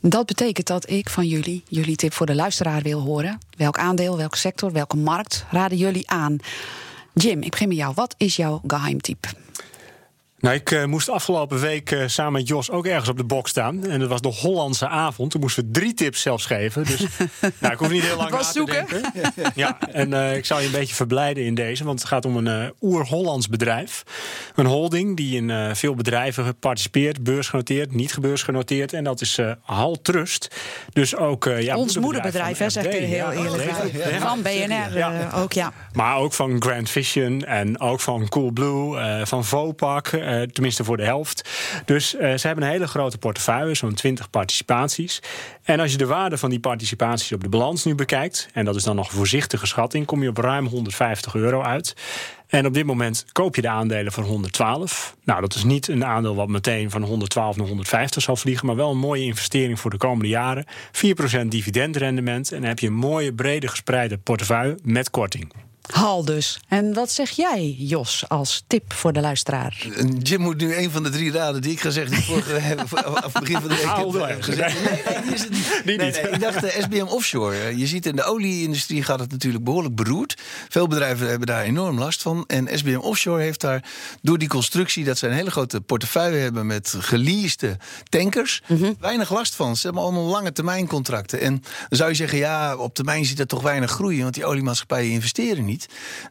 Dat 0.00 0.26
betekent 0.26 0.66
dat 0.66 0.90
ik 0.90 1.10
van 1.10 1.26
jullie, 1.26 1.62
jullie 1.68 1.96
tip 1.96 2.12
voor 2.12 2.26
de 2.26 2.34
luisteraar 2.34 2.82
wil 2.82 3.00
horen. 3.00 3.38
Welk 3.56 3.78
aandeel, 3.78 4.16
welke 4.16 4.36
sector, 4.36 4.72
welke 4.72 4.96
markt 4.96 5.44
raden 5.50 5.78
jullie 5.78 6.10
aan? 6.10 6.36
Jim, 7.14 7.42
ik 7.42 7.50
begin 7.50 7.68
met 7.68 7.76
jou. 7.76 7.92
Wat 7.94 8.14
is 8.16 8.36
jouw 8.36 8.60
geheimtip? 8.66 9.26
Nou, 10.42 10.54
ik 10.54 10.70
uh, 10.70 10.84
moest 10.84 11.08
afgelopen 11.08 11.60
week 11.60 11.90
uh, 11.90 12.02
samen 12.06 12.32
met 12.32 12.48
Jos 12.48 12.70
ook 12.70 12.86
ergens 12.86 13.08
op 13.08 13.16
de 13.16 13.24
box 13.24 13.50
staan. 13.50 13.86
En 13.86 14.00
dat 14.00 14.08
was 14.08 14.20
de 14.20 14.28
Hollandse 14.28 14.88
avond. 14.88 15.30
Toen 15.30 15.40
moesten 15.40 15.64
we 15.64 15.70
drie 15.70 15.94
tips 15.94 16.20
zelfs 16.20 16.46
geven. 16.46 16.84
Dus 16.84 17.00
nou, 17.60 17.72
ik 17.72 17.78
hoef 17.78 17.90
niet 17.90 18.02
heel 18.02 18.16
lang 18.16 18.30
na 18.30 18.38
te 18.38 18.64
denken. 18.64 19.00
Ja, 19.54 19.78
en 19.80 20.10
uh, 20.10 20.36
ik 20.36 20.46
zal 20.46 20.60
je 20.60 20.66
een 20.66 20.72
beetje 20.72 20.94
verblijden 20.94 21.44
in 21.44 21.54
deze. 21.54 21.84
Want 21.84 21.98
het 21.98 22.08
gaat 22.08 22.24
om 22.24 22.36
een 22.36 22.72
oer-Hollands 22.80 23.48
bedrijf. 23.48 24.02
Een 24.54 24.66
holding 24.66 25.16
die 25.16 25.36
in 25.36 25.76
veel 25.76 25.94
bedrijven 25.94 26.58
participeert. 26.58 27.22
Beursgenoteerd, 27.22 27.94
niet 27.94 28.12
gebeursgenoteerd. 28.12 28.92
En 28.92 29.04
dat 29.04 29.20
is 29.20 29.38
Hal 29.60 30.00
Trust. 30.00 30.56
Dus 30.92 31.16
ook... 31.16 31.44
ja, 31.44 31.76
Ons 31.76 31.98
moederbedrijf, 31.98 32.58
hè, 32.58 32.70
zeg 32.70 32.84
ik 32.84 32.92
heel 32.92 33.30
eerlijk. 33.30 33.70
Ja, 34.10 34.18
van 34.18 34.42
BNR 34.42 35.30
ook, 35.34 35.52
ja. 35.52 35.72
Maar 35.92 36.16
ook 36.16 36.32
van 36.32 36.62
Grand 36.62 36.90
Vision 36.90 37.44
en 37.44 37.80
ook 37.80 38.00
van 38.00 38.28
Coolblue, 38.28 39.26
van 39.26 39.44
Vopak... 39.44 40.10
Eh, 40.32 40.42
tenminste 40.42 40.84
voor 40.84 40.96
de 40.96 41.04
helft. 41.04 41.48
Dus 41.84 42.14
uh, 42.14 42.20
ze 42.20 42.46
hebben 42.46 42.64
een 42.64 42.70
hele 42.70 42.86
grote 42.86 43.18
portefeuille, 43.18 43.74
zo'n 43.74 43.94
20 43.94 44.30
participaties. 44.30 45.22
En 45.62 45.80
als 45.80 45.90
je 45.90 45.96
de 45.96 46.06
waarde 46.06 46.38
van 46.38 46.50
die 46.50 46.60
participaties 46.60 47.32
op 47.32 47.42
de 47.42 47.48
balans 47.48 47.84
nu 47.84 47.94
bekijkt, 47.94 48.48
en 48.52 48.64
dat 48.64 48.76
is 48.76 48.82
dan 48.82 48.96
nog 48.96 49.08
een 49.08 49.16
voorzichtige 49.16 49.66
schatting, 49.66 50.06
kom 50.06 50.22
je 50.22 50.28
op 50.28 50.36
ruim 50.36 50.66
150 50.66 51.34
euro 51.34 51.62
uit. 51.62 51.94
En 52.46 52.66
op 52.66 52.74
dit 52.74 52.84
moment 52.84 53.24
koop 53.32 53.54
je 53.56 53.62
de 53.62 53.68
aandelen 53.68 54.12
voor 54.12 54.24
112. 54.24 55.16
Nou, 55.24 55.40
dat 55.40 55.54
is 55.54 55.64
niet 55.64 55.88
een 55.88 56.04
aandeel 56.04 56.34
wat 56.34 56.48
meteen 56.48 56.90
van 56.90 57.02
112 57.02 57.56
naar 57.56 57.66
150 57.66 58.22
zal 58.22 58.36
vliegen, 58.36 58.66
maar 58.66 58.76
wel 58.76 58.90
een 58.90 58.98
mooie 58.98 59.24
investering 59.24 59.80
voor 59.80 59.90
de 59.90 59.96
komende 59.96 60.28
jaren. 60.28 60.66
4% 61.44 61.46
dividendrendement 61.46 62.52
en 62.52 62.60
dan 62.60 62.68
heb 62.68 62.78
je 62.78 62.86
een 62.86 62.92
mooie, 62.92 63.32
brede 63.32 63.68
gespreide 63.68 64.18
portefeuille 64.18 64.78
met 64.82 65.10
korting. 65.10 65.52
Hal 65.90 66.24
dus. 66.24 66.60
En 66.68 66.94
wat 66.94 67.10
zeg 67.10 67.30
jij, 67.30 67.74
Jos, 67.78 68.24
als 68.28 68.64
tip 68.66 68.92
voor 68.92 69.12
de 69.12 69.20
luisteraar? 69.20 69.86
Jim 70.18 70.40
moet 70.40 70.56
nu 70.56 70.76
een 70.76 70.90
van 70.90 71.02
de 71.02 71.10
drie 71.10 71.32
raden 71.32 71.62
die 71.62 71.72
ik 71.72 71.80
gezegd 71.80 72.14
heb 72.14 72.22
vorige 72.22 72.84
af 73.04 73.32
begin 73.40 73.60
van 73.60 73.68
de 73.68 73.74
week 73.74 73.84
Haal 73.84 74.12
heb 74.12 74.42
gezegd. 74.42 74.84
Nee, 74.84 75.02
nee, 75.04 75.22
die 75.22 75.34
is 75.34 75.40
het 75.40 75.50
niet. 75.50 75.82
Nee, 75.84 75.96
nee, 75.96 76.10
ik 76.10 76.40
dacht 76.40 76.60
de 76.60 76.70
eh, 76.70 76.82
SBM 76.82 77.06
Offshore. 77.06 77.56
Eh, 77.56 77.78
je 77.78 77.86
ziet 77.86 78.06
in 78.06 78.16
de 78.16 78.24
olieindustrie 78.24 79.02
gaat 79.02 79.20
het 79.20 79.30
natuurlijk 79.30 79.64
behoorlijk 79.64 79.94
beroerd. 79.94 80.40
Veel 80.68 80.86
bedrijven 80.86 81.28
hebben 81.28 81.46
daar 81.46 81.62
enorm 81.62 81.98
last 81.98 82.22
van. 82.22 82.44
En 82.46 82.78
SBM 82.78 82.98
Offshore 82.98 83.42
heeft 83.42 83.60
daar 83.60 83.84
door 84.22 84.38
die 84.38 84.48
constructie... 84.48 85.04
dat 85.04 85.18
ze 85.18 85.26
een 85.26 85.32
hele 85.32 85.50
grote 85.50 85.80
portefeuille 85.80 86.36
hebben 86.36 86.66
met 86.66 86.94
geleasede 86.98 87.76
tankers... 88.08 88.62
Mhm. 88.68 88.92
weinig 89.00 89.30
last 89.30 89.54
van. 89.54 89.76
Ze 89.76 89.86
hebben 89.86 90.02
allemaal 90.02 90.24
lange 90.24 90.52
termijn 90.52 90.86
contracten. 90.86 91.40
En 91.40 91.52
dan 91.88 91.98
zou 91.98 92.10
je 92.10 92.16
zeggen, 92.16 92.38
ja, 92.38 92.76
op 92.76 92.94
termijn 92.94 93.24
ziet 93.24 93.36
dat 93.36 93.48
toch 93.48 93.62
weinig 93.62 93.90
groeien... 93.90 94.22
want 94.22 94.34
die 94.34 94.44
oliemaatschappijen 94.44 95.10
investeren 95.10 95.64
niet. 95.64 95.71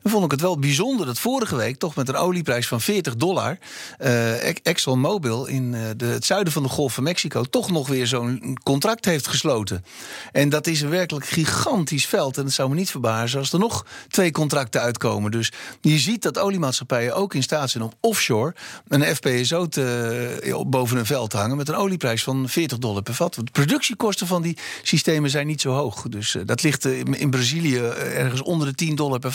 Dan 0.01 0.11
vond 0.11 0.25
ik 0.25 0.31
het 0.31 0.41
wel 0.41 0.59
bijzonder 0.59 1.05
dat 1.05 1.19
vorige 1.19 1.55
week 1.55 1.77
toch 1.77 1.95
met 1.95 2.07
een 2.09 2.15
olieprijs 2.15 2.67
van 2.67 2.81
40 2.81 3.15
dollar 3.15 3.57
uh, 3.99 4.47
ExxonMobil 4.47 5.45
in 5.45 5.73
uh, 5.73 5.81
de, 5.97 6.05
het 6.05 6.25
zuiden 6.25 6.53
van 6.53 6.63
de 6.63 6.69
Golf 6.69 6.93
van 6.93 7.03
Mexico 7.03 7.43
toch 7.43 7.71
nog 7.71 7.87
weer 7.87 8.07
zo'n 8.07 8.57
contract 8.63 9.05
heeft 9.05 9.27
gesloten. 9.27 9.85
En 10.31 10.49
dat 10.49 10.67
is 10.67 10.81
een 10.81 10.89
werkelijk 10.89 11.25
gigantisch 11.25 12.05
veld. 12.05 12.37
En 12.37 12.43
het 12.43 12.53
zou 12.53 12.69
me 12.69 12.75
niet 12.75 12.91
verbazen 12.91 13.39
als 13.39 13.53
er 13.53 13.59
nog 13.59 13.85
twee 14.07 14.31
contracten 14.31 14.81
uitkomen. 14.81 15.31
Dus 15.31 15.51
je 15.81 15.99
ziet 15.99 16.21
dat 16.21 16.37
oliemaatschappijen 16.37 17.15
ook 17.15 17.33
in 17.33 17.43
staat 17.43 17.69
zijn 17.69 17.83
om 17.83 17.91
offshore 17.99 18.55
een 18.87 19.15
FPSO 19.15 19.67
te, 19.67 20.63
boven 20.67 20.97
een 20.97 21.05
veld 21.05 21.29
te 21.29 21.37
hangen 21.37 21.57
met 21.57 21.67
een 21.67 21.75
olieprijs 21.75 22.23
van 22.23 22.49
40 22.49 22.77
dollar 22.77 23.01
per 23.01 23.13
vat. 23.13 23.33
De 23.33 23.43
productiekosten 23.51 24.27
van 24.27 24.41
die 24.41 24.57
systemen 24.83 25.29
zijn 25.29 25.47
niet 25.47 25.61
zo 25.61 25.71
hoog. 25.71 26.05
Dus 26.09 26.35
dat 26.45 26.63
ligt 26.63 26.85
in 26.85 27.29
Brazilië 27.29 27.77
ergens 27.77 28.41
onder 28.41 28.67
de 28.67 28.75
10 28.75 28.95
dollar 28.95 29.19
per 29.19 29.30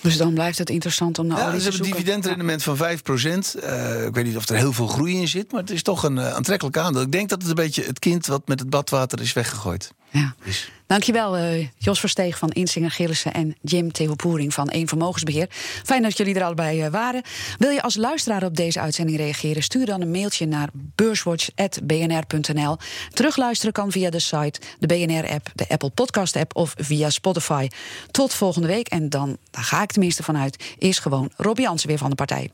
Dus 0.00 0.16
dan 0.16 0.34
blijft 0.34 0.58
het 0.58 0.70
interessant 0.70 1.18
om 1.18 1.26
naar 1.26 1.38
ja, 1.38 1.48
olie 1.48 1.56
te 1.56 1.62
zoeken. 1.62 1.84
Ze 1.84 1.94
hebben 1.94 2.14
een 2.14 2.20
dividendrendement 2.20 2.62
van 2.62 2.76
5% 2.76 3.64
uh, 3.64 4.06
ik 4.06 4.14
weet 4.14 4.24
niet 4.24 4.36
of 4.36 4.48
er 4.48 4.56
heel 4.56 4.72
veel 4.72 4.86
groei 4.86 5.16
in 5.16 5.28
zit, 5.28 5.52
maar 5.52 5.60
het 5.60 5.70
is 5.70 5.82
toch 5.82 6.02
een 6.02 6.16
uh, 6.16 6.34
aantrekkelijk 6.34 6.76
aandeel. 6.76 7.02
Ik 7.02 7.12
denk 7.12 7.28
dat 7.28 7.40
het 7.40 7.48
een 7.48 7.54
beetje 7.54 7.82
het 7.82 7.98
kind 7.98 8.26
wat 8.26 8.48
met 8.48 8.60
het 8.60 8.70
badwater 8.70 9.20
is 9.20 9.32
weggegooid. 9.32 9.90
Ja. 10.14 10.34
Dus. 10.44 10.70
Dankjewel, 10.86 11.38
uh, 11.38 11.66
Jos 11.78 12.00
Versteeg 12.00 12.38
van 12.38 12.50
Insinger 12.50 12.90
Gillissen 12.90 13.32
en 13.32 13.56
Jim 13.60 13.92
Theopoering 13.92 14.54
van 14.54 14.68
Eén 14.72 14.88
Vermogensbeheer. 14.88 15.46
Fijn 15.84 16.02
dat 16.02 16.16
jullie 16.16 16.34
er 16.34 16.44
allebei 16.44 16.84
uh, 16.84 16.90
waren. 16.90 17.22
Wil 17.58 17.70
je 17.70 17.82
als 17.82 17.96
luisteraar 17.96 18.44
op 18.44 18.56
deze 18.56 18.80
uitzending 18.80 19.18
reageren? 19.18 19.62
Stuur 19.62 19.86
dan 19.86 20.00
een 20.00 20.10
mailtje 20.10 20.46
naar 20.46 20.68
beurswatch.bnr.nl. 20.72 22.76
Terugluisteren 23.12 23.72
kan 23.72 23.92
via 23.92 24.10
de 24.10 24.18
site, 24.18 24.60
de 24.78 24.86
BNR-app, 24.86 25.50
de 25.54 25.68
Apple 25.68 25.90
Podcast-app 25.90 26.56
of 26.56 26.74
via 26.76 27.10
Spotify. 27.10 27.68
Tot 28.10 28.34
volgende 28.34 28.68
week 28.68 28.88
en 28.88 29.08
dan, 29.08 29.36
daar 29.50 29.64
ga 29.64 29.82
ik 29.82 29.92
tenminste 29.92 30.22
vanuit, 30.22 30.74
is 30.78 30.98
gewoon 30.98 31.30
Robbie 31.36 31.64
Jansen 31.64 31.88
weer 31.88 31.98
van 31.98 32.10
de 32.10 32.16
partij. 32.16 32.50